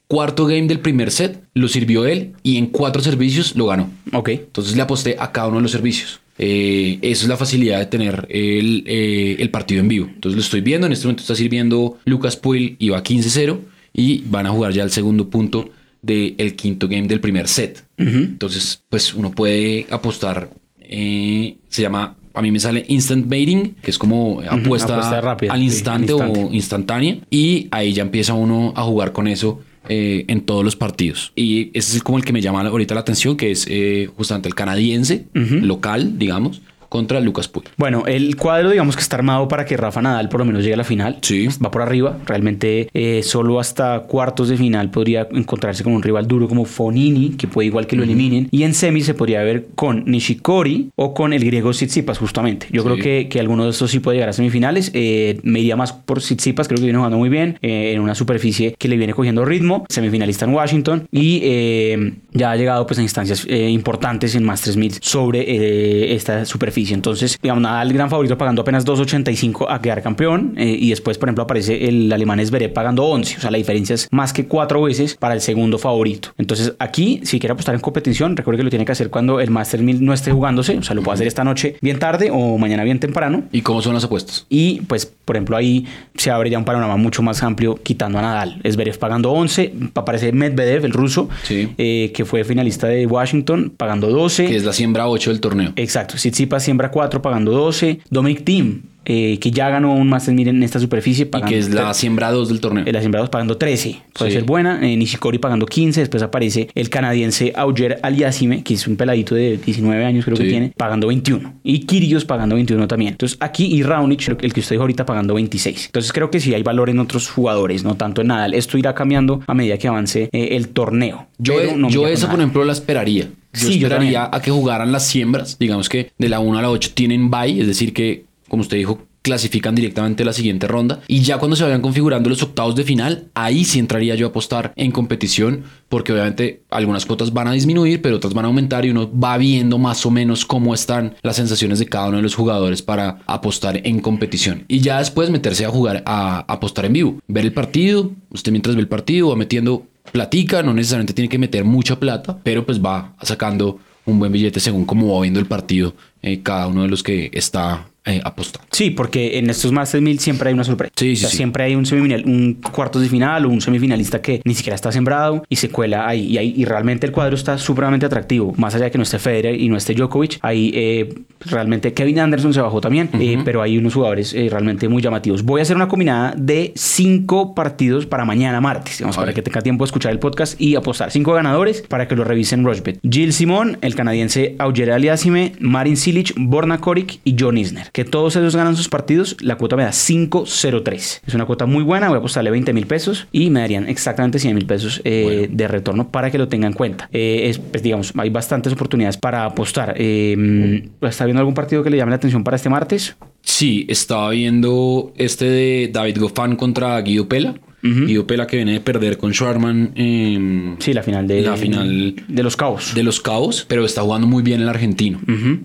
cuarto 0.08 0.46
game 0.46 0.68
del 0.68 0.80
primer 0.80 1.12
set, 1.12 1.44
lo 1.54 1.68
sirvió 1.68 2.06
él 2.06 2.34
y 2.44 2.58
en 2.58 2.68
cuatro 2.68 3.02
servicios 3.02 3.56
lo 3.56 3.68
ganó. 3.68 3.90
Ok. 4.12 4.30
Entonces 4.30 4.76
le 4.76 4.82
aposté 4.82 5.16
a 5.20 5.32
cada 5.32 5.48
uno 5.48 5.58
de 5.58 5.64
los 5.64 5.72
servicios. 5.72 6.20
Eh, 6.38 7.00
eso 7.02 7.24
es 7.24 7.30
la 7.30 7.38
facilidad 7.38 7.80
de 7.80 7.86
tener 7.86 8.28
el, 8.30 8.84
eh, 8.88 9.38
el 9.40 9.50
partido 9.50 9.82
en 9.82 9.88
vivo. 9.88 10.08
Entonces 10.14 10.36
lo 10.36 10.42
estoy 10.42 10.62
viendo. 10.62 10.88
En 10.88 10.94
este 10.94 11.06
momento 11.06 11.22
está 11.22 11.36
sirviendo 11.36 11.98
Lucas 12.06 12.38
Puil 12.38 12.76
y 12.80 12.90
va 12.90 13.04
15-0 13.04 13.60
y 13.94 14.24
van 14.28 14.46
a 14.46 14.52
jugar 14.52 14.72
ya 14.72 14.84
el 14.84 14.92
segundo 14.92 15.30
punto 15.30 15.70
del 16.04 16.56
quinto 16.56 16.88
game 16.88 17.08
del 17.08 17.20
primer 17.20 17.48
set. 17.48 17.84
Entonces, 17.98 18.84
pues 18.90 19.14
uno 19.16 19.32
puede 19.32 19.88
apostar. 19.90 20.50
eh, 20.80 21.58
se 21.70 21.82
llama, 21.82 22.16
a 22.34 22.42
mí 22.42 22.52
me 22.52 22.60
sale 22.60 22.86
instant 22.88 23.28
baiting, 23.28 23.76
que 23.82 23.90
es 23.90 23.98
como 23.98 24.42
apuesta, 24.42 24.96
apuesta 24.96 25.22
rápida, 25.22 25.54
al 25.54 25.60
sí, 25.60 25.66
instante 25.66 26.14
o 26.14 26.52
instantánea. 26.52 27.18
Y 27.32 27.68
ahí 27.72 27.94
ya 27.94 28.04
empieza 28.04 28.34
uno 28.34 28.74
a 28.76 28.84
jugar 28.84 29.12
con 29.12 29.28
eso 29.28 29.62
eh, 29.90 30.26
en 30.28 30.42
todos 30.42 30.64
los 30.64 30.76
partidos. 30.76 31.32
Y 31.36 31.72
ese 31.74 31.98
es 31.98 32.04
como 32.04 32.18
el 32.18 32.26
que 32.26 32.34
me 32.34 32.42
llama 32.42 32.62
ahorita 32.62 32.94
la 32.94 33.02
atención, 33.02 33.38
que 33.38 33.52
es 33.52 33.66
eh, 33.70 34.10
justamente 34.16 34.48
el 34.48 34.56
canadiense, 34.56 35.26
local, 35.34 36.20
digamos, 36.20 36.62
contra 36.94 37.20
Lucas 37.20 37.48
Puy. 37.48 37.64
Bueno, 37.76 38.04
el 38.06 38.36
cuadro 38.36 38.70
digamos 38.70 38.96
que 38.96 39.02
está 39.02 39.16
armado 39.16 39.48
para 39.48 39.66
que 39.66 39.76
Rafa 39.76 40.00
Nadal 40.00 40.30
por 40.30 40.42
lo 40.42 40.46
menos 40.46 40.62
llegue 40.62 40.76
a 40.76 40.78
la 40.78 40.84
final. 40.84 41.18
Sí. 41.24 41.48
Va 41.64 41.72
por 41.72 41.82
arriba. 41.82 42.20
Realmente 42.28 42.88
eh, 42.94 43.24
solo 43.24 43.60
hasta 43.60 44.02
cuartos 44.02 44.48
de 44.50 44.58
final 44.58 44.92
podría 44.92 45.28
encontrarse 45.32 45.84
con 45.84 45.94
un 45.94 46.04
rival 46.04 46.28
duro 46.28 46.48
como 46.48 46.66
Fonini, 46.66 47.32
que 47.32 47.48
puede 47.48 47.66
igual 47.66 47.88
que 47.88 47.96
lo 47.96 48.04
eliminen. 48.04 48.48
Y 48.52 48.62
en 48.62 48.76
semi 48.76 49.02
se 49.02 49.16
podría 49.16 49.42
ver 49.42 49.70
con 49.74 50.04
Nishikori 50.06 50.92
o 50.96 51.16
con 51.16 51.34
el 51.34 51.44
griego 51.44 51.72
Tsitsipas 51.72 52.20
justamente. 52.20 52.68
Yo 52.72 52.84
Sí. 52.84 52.88
creo 52.90 52.98
que, 53.04 53.28
que 53.28 53.40
alguno 53.40 53.64
de 53.64 53.72
estos 53.72 53.90
sí 53.90 54.00
puede 54.00 54.18
llegar 54.18 54.30
a 54.30 54.34
semifinales. 54.34 54.92
Eh, 54.94 55.40
me 55.42 55.62
iría 55.62 55.76
más 55.76 55.94
por 55.94 56.20
Tsitsipas, 56.20 56.68
creo 56.68 56.78
que 56.78 56.84
viene 56.84 56.98
jugando 57.00 57.18
muy 57.18 57.30
bien 57.30 57.58
eh, 57.64 57.94
en 57.94 58.02
una 58.02 58.14
superficie 58.14 58.76
que 58.78 58.88
le 58.88 58.98
viene 58.98 59.16
cogiendo 59.16 59.46
ritmo. 59.46 59.86
Semifinalista 59.90 60.46
en 60.46 60.54
Washington 60.54 61.08
y 61.12 61.40
eh, 61.42 62.14
ya 62.34 62.52
ha 62.52 62.56
llegado 62.56 62.86
pues 62.86 63.00
a 63.00 63.02
instancias 63.02 63.48
importantes 63.50 64.36
en 64.36 64.44
más 64.44 64.62
3000 64.62 64.98
sobre 65.02 66.14
esta 66.14 66.46
superficie. 66.46 66.83
Entonces, 66.92 67.38
digamos, 67.42 67.62
nada, 67.62 67.82
el 67.82 67.94
gran 67.94 68.10
favorito 68.10 68.38
pagando 68.38 68.62
apenas 68.64 68.86
2.85 68.86 69.68
a 69.70 69.82
quedar 69.82 70.02
campeón 70.02 70.54
eh, 70.58 70.76
y 70.80 70.90
después, 70.90 71.18
por 71.18 71.30
ejemplo, 71.30 71.44
aparece 71.44 71.88
el 71.88 72.12
alemán 72.12 72.44
Zverev 72.46 72.74
pagando 72.74 73.06
11. 73.06 73.38
O 73.38 73.42
sea, 73.42 73.52
la 73.52 73.58
diferencia 73.58 73.94
es 73.96 74.08
más 74.12 74.34
que 74.34 74.46
cuatro 74.48 74.82
veces 74.82 75.16
para 75.16 75.34
el 75.34 75.42
segundo 75.42 75.78
favorito. 75.78 76.30
Entonces, 76.38 76.74
aquí, 76.80 77.22
si 77.24 77.40
quiere 77.40 77.54
apostar 77.54 77.76
en 77.76 77.82
competición, 77.82 78.36
recuerde 78.36 78.58
que 78.60 78.64
lo 78.64 78.70
tiene 78.70 78.86
que 78.86 78.92
hacer 78.92 79.10
cuando 79.10 79.40
el 79.40 79.52
Master 79.52 79.82
1000 79.82 80.04
no 80.04 80.14
esté 80.14 80.32
jugándose. 80.32 80.78
O 80.78 80.84
sea, 80.84 80.96
lo 80.96 81.04
puede 81.04 81.16
hacer 81.16 81.28
esta 81.28 81.44
noche 81.44 81.76
bien 81.82 82.00
tarde 82.00 82.30
o 82.32 82.58
mañana 82.58 82.84
bien 82.84 83.00
temprano. 83.00 83.44
¿Y 83.52 83.62
cómo 83.62 83.82
son 83.82 83.94
las 83.94 84.04
apuestas? 84.04 84.46
Y 84.50 84.82
pues, 84.82 85.06
por 85.06 85.36
ejemplo, 85.36 85.56
ahí 85.58 85.86
se 86.16 86.32
abre 86.32 86.50
ya 86.50 86.58
un 86.58 86.66
panorama 86.66 86.98
mucho 86.98 87.22
más 87.22 87.44
amplio 87.44 87.76
quitando 87.76 88.20
a 88.20 88.22
Nadal. 88.22 88.62
Zverev 88.70 88.98
pagando 88.98 89.32
11, 89.32 89.74
aparece 89.96 90.32
Medvedev, 90.32 90.86
el 90.86 90.92
ruso, 90.94 91.30
Sí. 91.44 91.70
eh, 91.78 92.12
que 92.16 92.26
fue 92.26 92.44
finalista 92.44 92.88
de 92.88 93.06
Washington, 93.06 93.74
pagando 93.76 94.10
12. 94.10 94.46
Que 94.48 94.56
es 94.56 94.64
la 94.66 94.74
siembra 94.74 95.08
8 95.08 95.30
del 95.32 95.40
torneo. 95.40 95.74
Exacto, 95.76 96.16
Tsitsipas 96.16 96.64
siembra 96.74 96.90
4 96.92 97.22
pagando 97.22 97.52
12. 97.52 98.00
Dominic 98.10 98.44
Thiem, 98.44 98.82
eh, 99.06 99.38
que 99.40 99.52
ya 99.52 99.70
ganó 99.70 99.94
un 99.94 100.08
Master 100.08 100.34
1000 100.34 100.48
en 100.48 100.64
esta 100.64 100.80
superficie, 100.80 101.30
Y 101.32 101.42
que 101.42 101.58
es 101.60 101.70
la 101.74 101.94
siembra 101.94 102.32
2 102.32 102.48
del 102.50 102.62
torneo. 102.62 102.86
la 102.88 103.00
siembra 103.00 103.20
2 103.22 103.30
pagando 103.30 103.58
13, 103.58 103.98
puede 104.18 104.32
Sí. 104.32 104.36
ser 104.38 104.46
buena. 104.46 104.80
Eh, 104.82 104.96
Nishikori 104.96 105.38
pagando 105.40 105.66
15, 105.66 106.00
después 106.00 106.24
aparece 106.24 106.70
el 106.74 106.90
canadiense 106.90 107.52
Auger 107.56 108.00
Aliassime, 108.02 108.64
que 108.64 108.74
es 108.76 108.88
un 108.88 108.96
peladito 108.96 109.36
de 109.36 109.58
19 109.58 110.04
años 110.06 110.24
creo 110.26 110.38
que 110.38 110.46
tiene, 110.46 110.74
pagando 110.78 111.08
21. 111.08 111.54
Y 111.64 111.80
Kyrgios 111.86 112.24
pagando 112.26 112.56
21 112.56 112.88
también. 112.88 113.12
Entonces 113.12 113.38
aquí 113.42 113.66
y 113.66 113.84
Raonic, 113.84 114.28
el 114.42 114.54
que 114.54 114.62
usted 114.62 114.76
dijo 114.76 114.84
ahorita, 114.84 115.06
pagando 115.06 115.34
26. 115.34 115.88
Entonces 115.88 116.12
creo 116.14 116.32
que 116.32 116.40
sí 116.40 116.54
hay 116.54 116.64
valor 116.64 116.90
en 116.90 117.00
otros 117.00 117.30
jugadores, 117.30 117.84
no 117.84 117.96
tanto 117.96 118.22
en 118.22 118.28
Nadal. 118.28 118.54
Esto 118.54 118.78
irá 118.78 118.96
cambiando 118.96 119.42
a 119.46 119.54
medida 119.54 119.78
que 119.78 119.88
avance 119.90 120.30
eh, 120.32 120.50
el 120.52 120.70
torneo. 120.70 121.28
Yo, 121.38 121.56
Pero 121.58 121.78
no 121.78 121.88
me 121.88 121.94
yo 121.94 122.08
esa, 122.08 122.30
por 122.30 122.40
ejemplo, 122.40 122.64
la 122.64 122.72
esperaría. 122.74 123.28
Yo 123.54 123.68
Sí, 123.68 123.76
esperaría 123.76 124.30
a 124.32 124.42
que 124.42 124.52
jugaran 124.52 124.92
las 124.92 125.06
siembras. 125.06 125.58
Digamos 125.60 125.90
que 125.90 126.12
de 126.18 126.30
la 126.30 126.40
1 126.40 126.58
a 126.58 126.62
la 126.62 126.70
8 126.70 126.92
tienen 126.94 127.30
bye, 127.30 127.60
es 127.60 127.68
decir, 127.68 127.94
que, 127.94 128.26
como 128.48 128.62
usted 128.62 128.78
dijo, 128.78 129.00
clasifican 129.24 129.74
directamente 129.74 130.24
la 130.24 130.34
siguiente 130.34 130.68
ronda. 130.68 131.02
Y 131.08 131.22
ya 131.22 131.40
cuando 131.40 131.56
se 131.56 131.64
vayan 131.64 131.82
configurando 131.82 132.30
los 132.30 132.44
octavos 132.44 132.76
de 132.76 132.84
final, 132.84 133.30
ahí 133.34 133.64
sí 133.64 133.80
entraría 133.80 134.16
yo 134.16 134.28
a 134.28 134.30
apostar 134.30 134.74
en 134.76 134.92
competición, 134.92 135.64
porque 135.90 136.12
obviamente 136.12 136.62
algunas 136.70 137.06
cuotas 137.06 137.34
van 137.34 137.48
a 137.48 137.54
disminuir, 137.54 138.02
pero 138.02 138.18
otras 138.18 138.34
van 138.34 138.46
a 138.46 138.50
aumentar 138.50 138.86
y 138.86 138.90
uno 138.90 139.10
va 139.18 139.38
viendo 139.38 139.80
más 139.80 140.06
o 140.06 140.12
menos 140.12 140.46
cómo 140.46 140.74
están 140.74 141.16
las 141.24 141.38
sensaciones 141.38 141.80
de 141.80 141.88
cada 141.88 142.10
uno 142.10 142.18
de 142.18 142.24
los 142.24 142.36
jugadores 142.36 142.82
para 142.82 143.20
apostar 143.26 143.80
en 143.88 144.02
competición. 144.02 144.66
Y 144.68 144.82
ya 144.82 145.00
después 145.00 145.30
meterse 145.30 145.66
a 145.66 145.70
jugar, 145.70 146.04
a 146.06 146.40
apostar 146.52 146.86
en 146.86 146.94
vivo, 146.94 147.20
ver 147.28 147.46
el 147.46 147.54
partido, 147.54 148.12
usted 148.30 148.52
mientras 148.52 148.76
ve 148.76 148.82
el 148.82 148.90
partido 148.90 149.30
va 149.30 149.38
metiendo 149.38 149.88
platica, 150.12 150.64
no 150.64 150.74
necesariamente 150.74 151.14
tiene 151.14 151.30
que 151.30 151.38
meter 151.38 151.64
mucha 151.64 152.00
plata, 152.00 152.38
pero 152.44 152.66
pues 152.66 152.84
va 152.84 153.16
sacando 153.22 153.80
un 154.06 154.20
buen 154.20 154.32
billete 154.32 154.60
según 154.60 154.86
cómo 154.86 155.16
va 155.16 155.22
viendo 155.22 155.40
el 155.40 155.46
partido 155.46 155.94
eh, 156.22 156.42
cada 156.42 156.68
uno 156.68 156.84
de 156.84 156.90
los 156.90 157.04
que 157.04 157.32
está 157.34 157.88
eh, 158.06 158.22
apostando. 158.24 158.68
Sí, 158.72 158.90
porque 158.90 159.38
en 159.38 159.50
estos 159.50 159.72
Masters 159.72 160.04
1000 160.04 160.20
siempre 160.20 160.50
hay 160.50 160.54
una 160.54 160.64
sorpresa. 160.64 160.92
Sí, 160.96 161.16
sí, 161.16 161.26
O 161.26 161.28
sea, 161.28 161.30
sí. 161.30 161.38
Siempre 161.38 161.64
hay 161.64 161.76
un 161.76 161.86
semifinal, 161.86 162.24
un 162.26 162.56
cuartos 162.56 163.02
de 163.02 163.10
final 163.10 163.46
o 163.46 163.50
un 163.50 163.62
semifinalista 163.62 164.22
que 164.22 164.42
ni 164.44 164.54
siquiera 164.54 164.76
está 164.76 164.92
sembrado 164.92 165.44
y 165.50 165.56
se 165.56 165.70
cuela 165.70 166.08
ahí. 166.08 166.28
Y, 166.28 166.38
ahí, 166.38 166.54
y 166.56 166.66
realmente 166.66 167.06
el 167.06 167.12
cuadro 167.12 167.36
está 167.36 167.58
supremamente 167.58 168.06
atractivo. 168.06 168.54
Más 168.58 168.76
allá 168.76 168.86
de 168.86 168.92
que 168.92 168.98
no 168.98 169.04
esté 169.04 169.20
Federer 169.20 169.60
y 169.60 169.70
no 169.70 169.78
esté 169.78 169.94
Djokovic, 169.94 170.40
ahí 170.42 170.72
eh, 170.74 171.14
realmente 171.46 171.94
Kevin 171.94 172.20
Anderson 172.20 172.54
se 172.54 172.62
bajó 172.62 172.82
también, 172.82 173.10
eh, 173.20 173.40
pero 173.44 173.62
hay 173.62 173.78
unos 173.78 173.94
jugadores 173.94 174.34
eh, 174.34 174.48
realmente 174.50 174.88
muy 174.90 175.02
llamativos. 175.02 175.44
Voy 175.44 175.60
a 175.60 175.64
hacer 175.64 175.76
una 175.76 175.88
combinada 175.88 176.34
de 176.38 176.74
cinco 176.76 177.56
partidos 177.56 178.06
para 178.06 178.26
mañana 178.26 178.62
martes, 178.62 178.98
digamos, 178.98 179.18
para 179.18 179.34
que 179.34 179.42
tenga 179.42 179.62
tiempo 179.62 179.84
de 179.84 179.88
escuchar 179.88 180.12
el 180.12 180.20
podcast 180.20 180.60
y 180.60 180.76
apostar. 180.76 181.12
Cinco 181.12 181.34
ganadores 181.34 181.82
para 181.82 182.08
que 182.08 182.16
lo 182.16 182.24
revisen 182.24 182.64
Rushbet. 182.66 183.00
Jill 183.10 183.34
Simón, 183.34 183.78
el 183.82 183.96
canadiense 183.96 184.56
Auger 184.60 184.92
Aliassime, 184.92 185.54
Marin 185.60 185.98
Cilic, 185.98 186.34
Borna 186.38 186.80
Koric 186.80 187.20
y 187.24 187.36
John 187.40 187.58
Isner. 187.58 187.90
Que 187.94 188.04
todos 188.06 188.36
ellos 188.36 188.56
ganan 188.56 188.76
sus 188.76 188.90
partidos, 188.90 189.38
la 189.40 189.56
cuota 189.56 189.76
me 189.76 189.84
da 189.84 189.92
5.03. 189.92 191.22
Es 191.28 191.34
una 191.36 191.46
cuota 191.46 191.68
muy 191.68 191.84
buena, 191.84 192.08
voy 192.08 192.16
a 192.16 192.20
apostarle 192.20 192.50
20 192.50 192.74
mil 192.74 192.88
pesos 192.88 193.28
y 193.32 193.52
me 193.52 193.60
darían 193.60 193.88
exactamente 193.88 194.40
100 194.40 194.56
mil 194.56 194.66
pesos 194.66 195.00
eh, 195.04 195.24
Bueno. 195.24 195.48
de 195.56 195.68
retorno 195.68 196.10
para 196.10 196.32
que 196.32 196.40
lo 196.40 196.48
tengan 196.48 196.72
en 196.72 196.76
cuenta. 196.78 197.08
Eh, 197.14 197.50
es, 197.50 197.60
pues, 197.60 197.84
digamos, 197.84 198.12
hay 198.18 198.32
bastantes 198.32 198.74
oportunidades 198.74 199.18
para 199.18 199.46
apostar. 199.46 199.94
Eh, 199.96 200.90
¿Está 201.02 201.26
viendo 201.26 201.40
algún 201.40 201.54
partido 201.54 201.84
que 201.84 201.92
le 201.92 201.98
llame 201.98 202.10
la 202.10 202.16
atención 202.16 202.44
para 202.44 202.58
este 202.58 202.68
martes? 202.70 203.16
Sí, 203.44 203.86
estaba 203.88 204.32
viendo 204.32 205.14
este 205.18 205.46
de 205.46 205.90
David 205.94 206.18
Goffin 206.20 206.56
contra 206.56 207.00
Guido 207.02 207.28
Pela. 207.28 207.54
Guido 207.84 208.26
Pela 208.26 208.48
que 208.48 208.56
viene 208.56 208.72
de 208.74 208.80
perder 208.80 209.18
con 209.18 209.34
Schwarman 209.34 209.92
en 209.96 210.78
Sí, 210.80 210.94
la 210.94 211.04
final 211.04 211.28
de, 211.28 211.42
La 211.42 211.58
final 211.58 212.16
de 212.28 212.44
los 212.44 212.56
Cabos. 212.56 212.96
de 212.96 213.04
los 213.04 213.20
Cabos, 213.20 213.66
pero 213.68 213.84
está 213.84 214.02
jugando 214.02 214.26
muy 214.26 214.42
bien 214.42 214.62
el 214.62 214.70
argentino. 214.70 215.20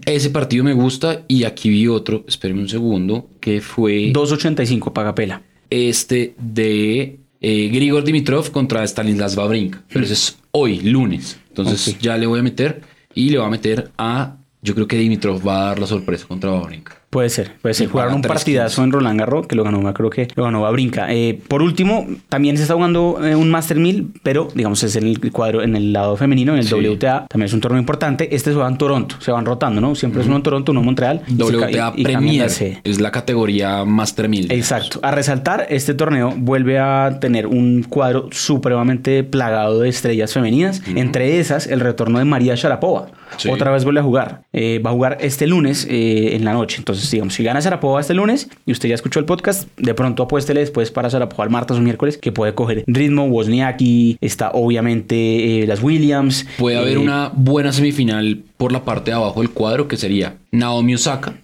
Ese 0.05 0.31
partido 0.31 0.65
me 0.65 0.73
gusta 0.73 1.23
y 1.29 1.45
aquí 1.45 1.71
vi 1.71 1.87
otro, 1.87 2.25
espérenme 2.27 2.63
un 2.63 2.69
segundo, 2.69 3.31
que 3.41 3.61
fue 3.61 4.13
2.85 4.13 4.93
paga 4.93 5.15
pela. 5.15 5.43
este 5.71 6.35
de 6.39 7.21
eh, 7.41 7.69
Grigor 7.73 8.03
Dimitrov 8.03 8.51
contra 8.51 8.83
Stanislas 8.87 9.37
Wawrinka. 9.37 9.85
Pero 9.93 10.05
ese 10.05 10.15
es 10.15 10.39
hoy, 10.51 10.81
lunes. 10.81 11.39
Entonces 11.51 11.99
ya 12.01 12.17
le 12.17 12.27
voy 12.27 12.41
a 12.41 12.43
meter 12.43 12.83
y 13.15 13.31
le 13.31 13.39
voy 13.39 13.47
a 13.47 13.51
meter 13.51 13.91
a... 13.97 14.35
Yo 14.61 14.75
creo 14.75 14.89
que 14.89 14.97
Dimitrov 14.97 15.47
va 15.47 15.63
a 15.63 15.65
dar 15.67 15.79
la 15.79 15.87
sorpresa 15.87 16.27
contra 16.27 16.51
Wawrinka. 16.51 16.98
Puede 17.11 17.31
ser, 17.31 17.53
puede 17.62 17.75
ser. 17.75 17.88
Jugaron 17.88 18.14
un 18.16 18.23
3.15. 18.23 18.29
partidazo 18.29 18.85
en 18.85 18.92
Roland 18.92 19.18
Garros 19.18 19.47
que 19.47 19.57
lo 19.57 19.64
ganó, 19.64 19.94
creo 19.94 20.11
que 20.11 20.29
lo 20.35 20.44
ganó 20.44 20.61
Babrinka. 20.61 21.11
Eh, 21.12 21.40
por 21.49 21.62
último, 21.62 22.07
también 22.29 22.57
se 22.57 22.62
está 22.64 22.75
jugando 22.75 23.18
eh, 23.25 23.35
un 23.35 23.51
Master 23.51 23.79
1000, 23.79 24.09
pero 24.23 24.49
digamos 24.55 24.83
es 24.83 24.94
en 24.97 25.07
el 25.07 25.18
cuadro, 25.33 25.62
en 25.62 25.75
el 25.75 25.92
lado 25.94 26.16
femenino, 26.18 26.53
en 26.53 26.59
el 26.59 26.66
Sí. 26.66 26.75
WTA. 26.75 27.27
También 27.29 27.47
es 27.47 27.53
un 27.55 27.61
torneo 27.61 27.81
importante. 27.81 28.35
Este 28.35 28.51
se 28.53 28.57
va 28.59 28.68
en 28.68 28.77
Toronto, 28.77 29.16
se 29.21 29.31
van 29.31 29.47
rotando, 29.47 29.81
¿no? 29.81 29.94
Siempre 29.94 30.21
es 30.21 30.27
uno 30.27 30.37
en 30.37 30.42
Toronto, 30.42 30.73
uno 30.73 30.81
en 30.81 30.87
Montreal. 30.87 31.23
WTA 31.29 31.94
y- 31.97 32.03
Premier 32.05 32.51
es 32.85 33.01
la 33.01 33.11
categoría 33.11 33.85
Master 33.87 34.29
1000. 34.29 34.53
Exacto. 34.53 35.01
A 35.03 35.11
resaltar, 35.11 35.66
este 35.71 35.94
torneo 35.94 36.35
vuelve 36.37 36.79
a 36.79 37.18
tener 37.21 37.47
un 37.47 37.85
cuadro 37.88 38.29
supremamente 38.33 39.25
plagado 39.25 39.81
de 39.81 39.88
estrellas 39.88 40.33
femeninas. 40.35 40.83
Entre 40.94 41.38
esas, 41.38 41.66
el 41.66 41.81
retorno 41.81 42.18
de 42.18 42.25
María 42.25 42.55
Sharapova. 42.55 43.07
Sí. 43.37 43.49
Otra 43.51 43.71
vez 43.71 43.85
vuelve 43.85 44.01
a 44.01 44.03
jugar. 44.03 44.42
Eh, 44.53 44.81
va 44.85 44.90
a 44.90 44.92
jugar 44.92 45.18
este 45.21 45.47
lunes 45.47 45.87
eh, 45.88 46.35
en 46.35 46.44
la 46.44 46.53
noche. 46.55 46.77
Entonces, 46.79 46.98
digamos, 47.11 47.35
si 47.35 47.43
gana 47.43 47.61
Sharapova 47.61 48.01
este 48.01 48.15
lunes 48.15 48.49
y 48.67 48.73
usted 48.73 48.89
ya 48.89 48.95
escuchó 48.95 49.19
el 49.21 49.25
podcast, 49.27 49.69
de 49.77 49.95
pronto 49.95 50.23
apuéstele 50.25 50.61
después 50.61 50.91
para 50.91 51.09
Sharapova 51.09 51.45
el 51.45 51.51
martes 51.51 51.77
o 51.77 51.81
miércoles, 51.81 52.19
que 52.19 52.33
puede 52.33 52.55
coger 52.55 52.85
ritmo. 52.87 53.25
Wozniacki, 53.27 54.19
está 54.21 54.51
obviamente 54.53 55.63
eh, 55.63 55.67
las 55.67 55.83
Williams. 55.83 56.47
Puede 56.59 56.79
haber 56.79 56.95
Eh, 56.97 56.99
una 56.99 57.31
buena 57.35 57.73
semifinal 57.73 58.43
por 58.57 58.73
la 58.73 58.85
parte 58.85 59.11
de 59.11 59.17
abajo 59.17 59.41
del 59.41 59.51
cuadro 59.51 59.89
que 59.89 59.97
sería 59.97 60.37
Naomi 60.53 60.95
Osaka, 60.95 61.35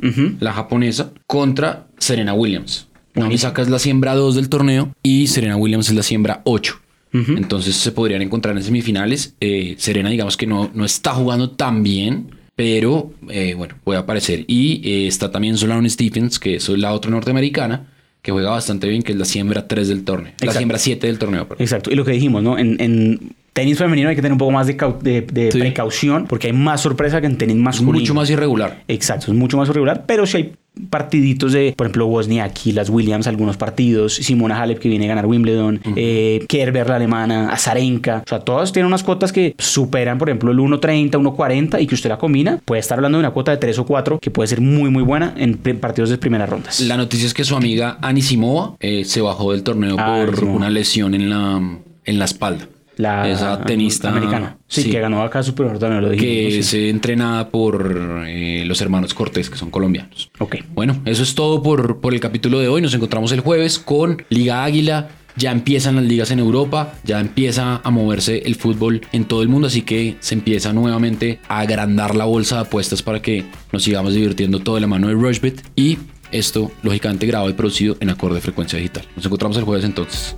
la 0.40 0.52
japonesa, 0.52 1.10
contra 1.26 1.86
Serena 1.98 2.34
Williams. 2.34 2.88
Naomi 3.14 3.36
Osaka 3.36 3.62
es 3.62 3.68
la 3.70 3.78
siembra 3.78 4.14
2 4.14 4.34
del 4.34 4.48
torneo 4.48 4.90
y 5.02 5.28
Serena 5.28 5.56
Williams 5.56 5.88
es 5.88 5.94
la 5.94 6.02
siembra 6.02 6.40
8. 6.44 6.74
Ujú. 7.14 7.32
Entonces 7.36 7.76
se 7.76 7.92
podrían 7.92 8.22
encontrar 8.22 8.56
en 8.56 8.62
semifinales. 8.64 9.36
Eh, 9.40 9.76
Serena, 9.78 10.10
digamos 10.10 10.36
que 10.36 10.48
no, 10.48 10.70
no 10.74 10.84
está 10.84 11.12
jugando 11.12 11.50
tan 11.50 11.84
bien, 11.84 12.30
pero 12.56 13.12
eh, 13.28 13.54
bueno, 13.54 13.76
puede 13.82 13.98
aparecer. 13.98 14.44
Y 14.46 14.80
eh, 14.88 15.06
está 15.06 15.30
también 15.30 15.56
Solano 15.56 15.88
Stephens, 15.88 16.38
que 16.38 16.56
es 16.56 16.68
la 16.68 16.92
otra 16.92 17.10
norteamericana, 17.10 17.88
que 18.22 18.32
juega 18.32 18.50
bastante 18.50 18.88
bien, 18.88 19.02
que 19.02 19.12
es 19.12 19.18
la 19.18 19.24
siembra 19.24 19.68
3 19.68 19.88
del 19.88 20.04
torneo. 20.04 20.32
La 20.40 20.52
siembra 20.52 20.78
7 20.78 21.06
del 21.06 21.18
torneo, 21.18 21.48
perdón. 21.48 21.62
Exacto, 21.62 21.90
y 21.90 21.94
lo 21.94 22.04
que 22.04 22.12
dijimos, 22.12 22.42
¿no? 22.42 22.58
En, 22.58 22.80
en 22.80 23.34
tenis 23.54 23.78
femenino 23.78 24.10
hay 24.10 24.16
que 24.16 24.20
tener 24.20 24.32
un 24.32 24.38
poco 24.38 24.50
más 24.52 24.66
de, 24.66 24.76
cau- 24.76 24.98
de- 25.00 25.22
de 25.22 25.50
Sí. 25.50 25.58
precaución 25.60 26.26
porque 26.28 26.48
hay 26.48 26.52
más 26.52 26.82
sorpresa 26.82 27.20
que 27.22 27.26
en 27.26 27.38
tenis 27.38 27.56
Es 27.56 27.62
masculino. 27.62 28.00
mucho 28.00 28.12
más 28.14 28.28
irregular. 28.28 28.82
Exacto, 28.88 29.32
es 29.32 29.38
mucho 29.38 29.56
más 29.56 29.68
irregular, 29.70 30.04
pero 30.06 30.26
si 30.26 30.36
hay 30.36 30.52
partiditos 30.90 31.52
de, 31.52 31.72
por 31.76 31.86
ejemplo, 31.86 32.06
Wozniacki, 32.06 32.72
las 32.72 32.90
Williams, 32.90 33.28
algunos 33.28 33.56
partidos, 33.56 34.14
Simona 34.16 34.60
Halep 34.60 34.80
que 34.80 34.88
viene 34.88 35.04
a 35.04 35.08
ganar 35.08 35.24
Wimbledon, 35.26 35.80
eh, 35.94 36.44
Kerber 36.48 36.88
la 36.88 36.96
alemana, 36.96 37.48
Azarenka, 37.50 38.22
o 38.26 38.28
sea, 38.28 38.40
todas 38.40 38.72
tienen 38.72 38.88
unas 38.88 39.04
cuotas 39.04 39.32
que 39.32 39.54
superan, 39.58 40.18
por 40.18 40.28
ejemplo, 40.28 40.50
el 40.50 40.58
1.30, 40.58 41.12
1.40 41.12 41.80
y 41.80 41.86
que 41.86 41.94
usted 41.94 42.10
la 42.10 42.18
combina, 42.18 42.58
puede 42.64 42.80
estar 42.80 42.98
hablando 42.98 43.18
de 43.18 43.20
una 43.20 43.30
cuota 43.30 43.52
de 43.52 43.58
3 43.58 43.78
o 43.78 43.86
4 43.86 44.18
que 44.18 44.32
puede 44.32 44.48
ser 44.48 44.60
muy, 44.60 44.90
muy 44.90 45.04
buena 45.04 45.32
en 45.36 45.56
partidos 45.78 46.10
de 46.10 46.18
primeras 46.18 46.48
rondas. 46.50 46.80
La 46.80 46.96
noticia 46.96 47.26
es 47.28 47.34
que 47.34 47.44
su 47.44 47.54
amiga 47.54 47.98
Anisimova 48.02 48.74
eh, 48.80 49.04
se 49.04 49.20
bajó 49.20 49.52
del 49.52 49.62
torneo 49.62 49.94
Ah, 49.98 50.16
por 50.18 50.28
Anisimova. 50.30 50.56
una 50.56 50.70
lesión 50.70 51.14
en 51.14 51.30
la, 51.30 51.78
en 52.04 52.18
la 52.18 52.24
espalda. 52.24 52.66
La 52.96 53.28
esa 53.28 53.60
tenista 53.62 54.10
americana. 54.10 54.58
Sí, 54.66 54.90
que 54.90 55.00
ganó 55.00 55.22
acá 55.22 55.42
Superior 55.42 55.78
también 55.78 56.02
lo 56.02 56.10
dijimos. 56.10 56.32
que 56.32 56.50
sí. 56.50 56.58
es 56.58 56.74
eh, 56.74 56.88
entrenada 56.90 57.48
por 57.48 58.24
eh, 58.26 58.64
los 58.66 58.80
hermanos 58.80 59.14
Cortés, 59.14 59.50
que 59.50 59.56
son 59.56 59.70
colombianos. 59.70 60.30
Ok. 60.38 60.56
Bueno, 60.74 61.00
eso 61.04 61.22
es 61.22 61.34
todo 61.34 61.62
por, 61.62 62.00
por 62.00 62.14
el 62.14 62.20
capítulo 62.20 62.58
de 62.58 62.68
hoy. 62.68 62.82
Nos 62.82 62.94
encontramos 62.94 63.32
el 63.32 63.40
jueves 63.40 63.78
con 63.78 64.22
Liga 64.28 64.64
Águila. 64.64 65.08
Ya 65.36 65.50
empiezan 65.50 65.96
las 65.96 66.04
ligas 66.04 66.30
en 66.30 66.38
Europa, 66.38 66.94
ya 67.02 67.18
empieza 67.18 67.80
a 67.82 67.90
moverse 67.90 68.42
el 68.46 68.54
fútbol 68.54 69.00
en 69.10 69.24
todo 69.24 69.42
el 69.42 69.48
mundo, 69.48 69.66
así 69.66 69.82
que 69.82 70.16
se 70.20 70.34
empieza 70.34 70.72
nuevamente 70.72 71.40
a 71.48 71.58
agrandar 71.58 72.14
la 72.14 72.24
bolsa 72.24 72.54
de 72.54 72.62
apuestas 72.62 73.02
para 73.02 73.20
que 73.20 73.44
nos 73.72 73.82
sigamos 73.82 74.14
divirtiendo 74.14 74.60
todo 74.60 74.76
de 74.76 74.82
la 74.82 74.86
mano 74.86 75.08
de 75.08 75.14
Rushbit. 75.14 75.60
Y 75.74 75.98
esto, 76.30 76.70
lógicamente, 76.84 77.26
grabado 77.26 77.50
y 77.50 77.54
producido 77.54 77.96
en 77.98 78.10
acorde 78.10 78.40
frecuencia 78.40 78.78
digital. 78.78 79.06
Nos 79.16 79.26
encontramos 79.26 79.56
el 79.56 79.64
jueves 79.64 79.84
entonces. 79.84 80.36